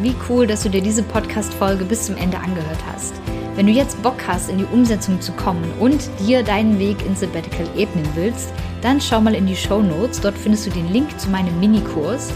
Wie 0.00 0.14
cool, 0.28 0.46
dass 0.46 0.62
du 0.62 0.70
dir 0.70 0.82
diese 0.82 1.02
Podcast-Folge 1.02 1.84
bis 1.84 2.06
zum 2.06 2.16
Ende 2.16 2.38
angehört 2.38 2.80
hast. 2.92 3.14
Wenn 3.54 3.66
du 3.66 3.72
jetzt 3.72 4.02
Bock 4.02 4.16
hast, 4.26 4.48
in 4.48 4.58
die 4.58 4.64
Umsetzung 4.64 5.20
zu 5.20 5.32
kommen 5.32 5.64
und 5.78 6.08
dir 6.20 6.42
deinen 6.42 6.78
Weg 6.78 7.04
ins 7.04 7.20
Sabbatical 7.20 7.68
ebnen 7.76 8.08
willst, 8.14 8.48
dann 8.80 8.98
schau 8.98 9.20
mal 9.20 9.34
in 9.34 9.46
die 9.46 9.56
Show 9.56 9.82
Notes. 9.82 10.20
Dort 10.20 10.38
findest 10.38 10.66
du 10.66 10.70
den 10.70 10.90
Link 10.90 11.20
zu 11.20 11.28
meinem 11.28 11.60
Minikurs. 11.60 12.32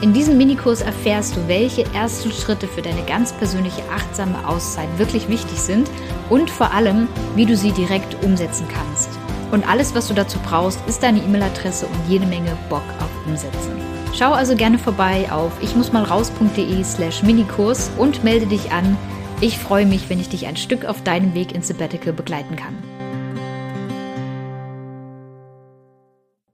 In 0.00 0.12
diesem 0.12 0.36
Minikurs 0.36 0.82
erfährst 0.82 1.36
du, 1.36 1.46
welche 1.46 1.84
ersten 1.94 2.32
Schritte 2.32 2.66
für 2.66 2.82
deine 2.82 3.02
ganz 3.04 3.32
persönliche 3.32 3.82
achtsame 3.94 4.48
Auszeit 4.48 4.88
wirklich 4.98 5.28
wichtig 5.28 5.60
sind 5.60 5.88
und 6.28 6.50
vor 6.50 6.72
allem, 6.72 7.06
wie 7.36 7.46
du 7.46 7.56
sie 7.56 7.70
direkt 7.70 8.24
umsetzen 8.24 8.66
kannst. 8.66 9.10
Und 9.52 9.68
alles, 9.68 9.94
was 9.94 10.08
du 10.08 10.14
dazu 10.14 10.40
brauchst, 10.40 10.80
ist 10.88 11.04
deine 11.04 11.20
E-Mail-Adresse 11.20 11.86
und 11.86 12.10
jede 12.10 12.26
Menge 12.26 12.56
Bock 12.68 12.82
auf 12.98 13.26
Umsetzen. 13.28 13.70
Schau 14.12 14.32
also 14.32 14.56
gerne 14.56 14.78
vorbei 14.78 15.30
auf 15.30 15.52
ichmussmalraus.de 15.62 16.82
slash 16.82 17.22
Minikurs 17.22 17.92
und 17.96 18.24
melde 18.24 18.46
dich 18.46 18.72
an. 18.72 18.96
Ich 19.42 19.58
freue 19.58 19.86
mich, 19.86 20.08
wenn 20.08 20.20
ich 20.20 20.28
dich 20.28 20.46
ein 20.46 20.56
Stück 20.56 20.84
auf 20.84 21.02
deinem 21.02 21.34
Weg 21.34 21.52
ins 21.52 21.66
Sabbatical 21.66 22.12
begleiten 22.12 22.54
kann. 22.54 22.91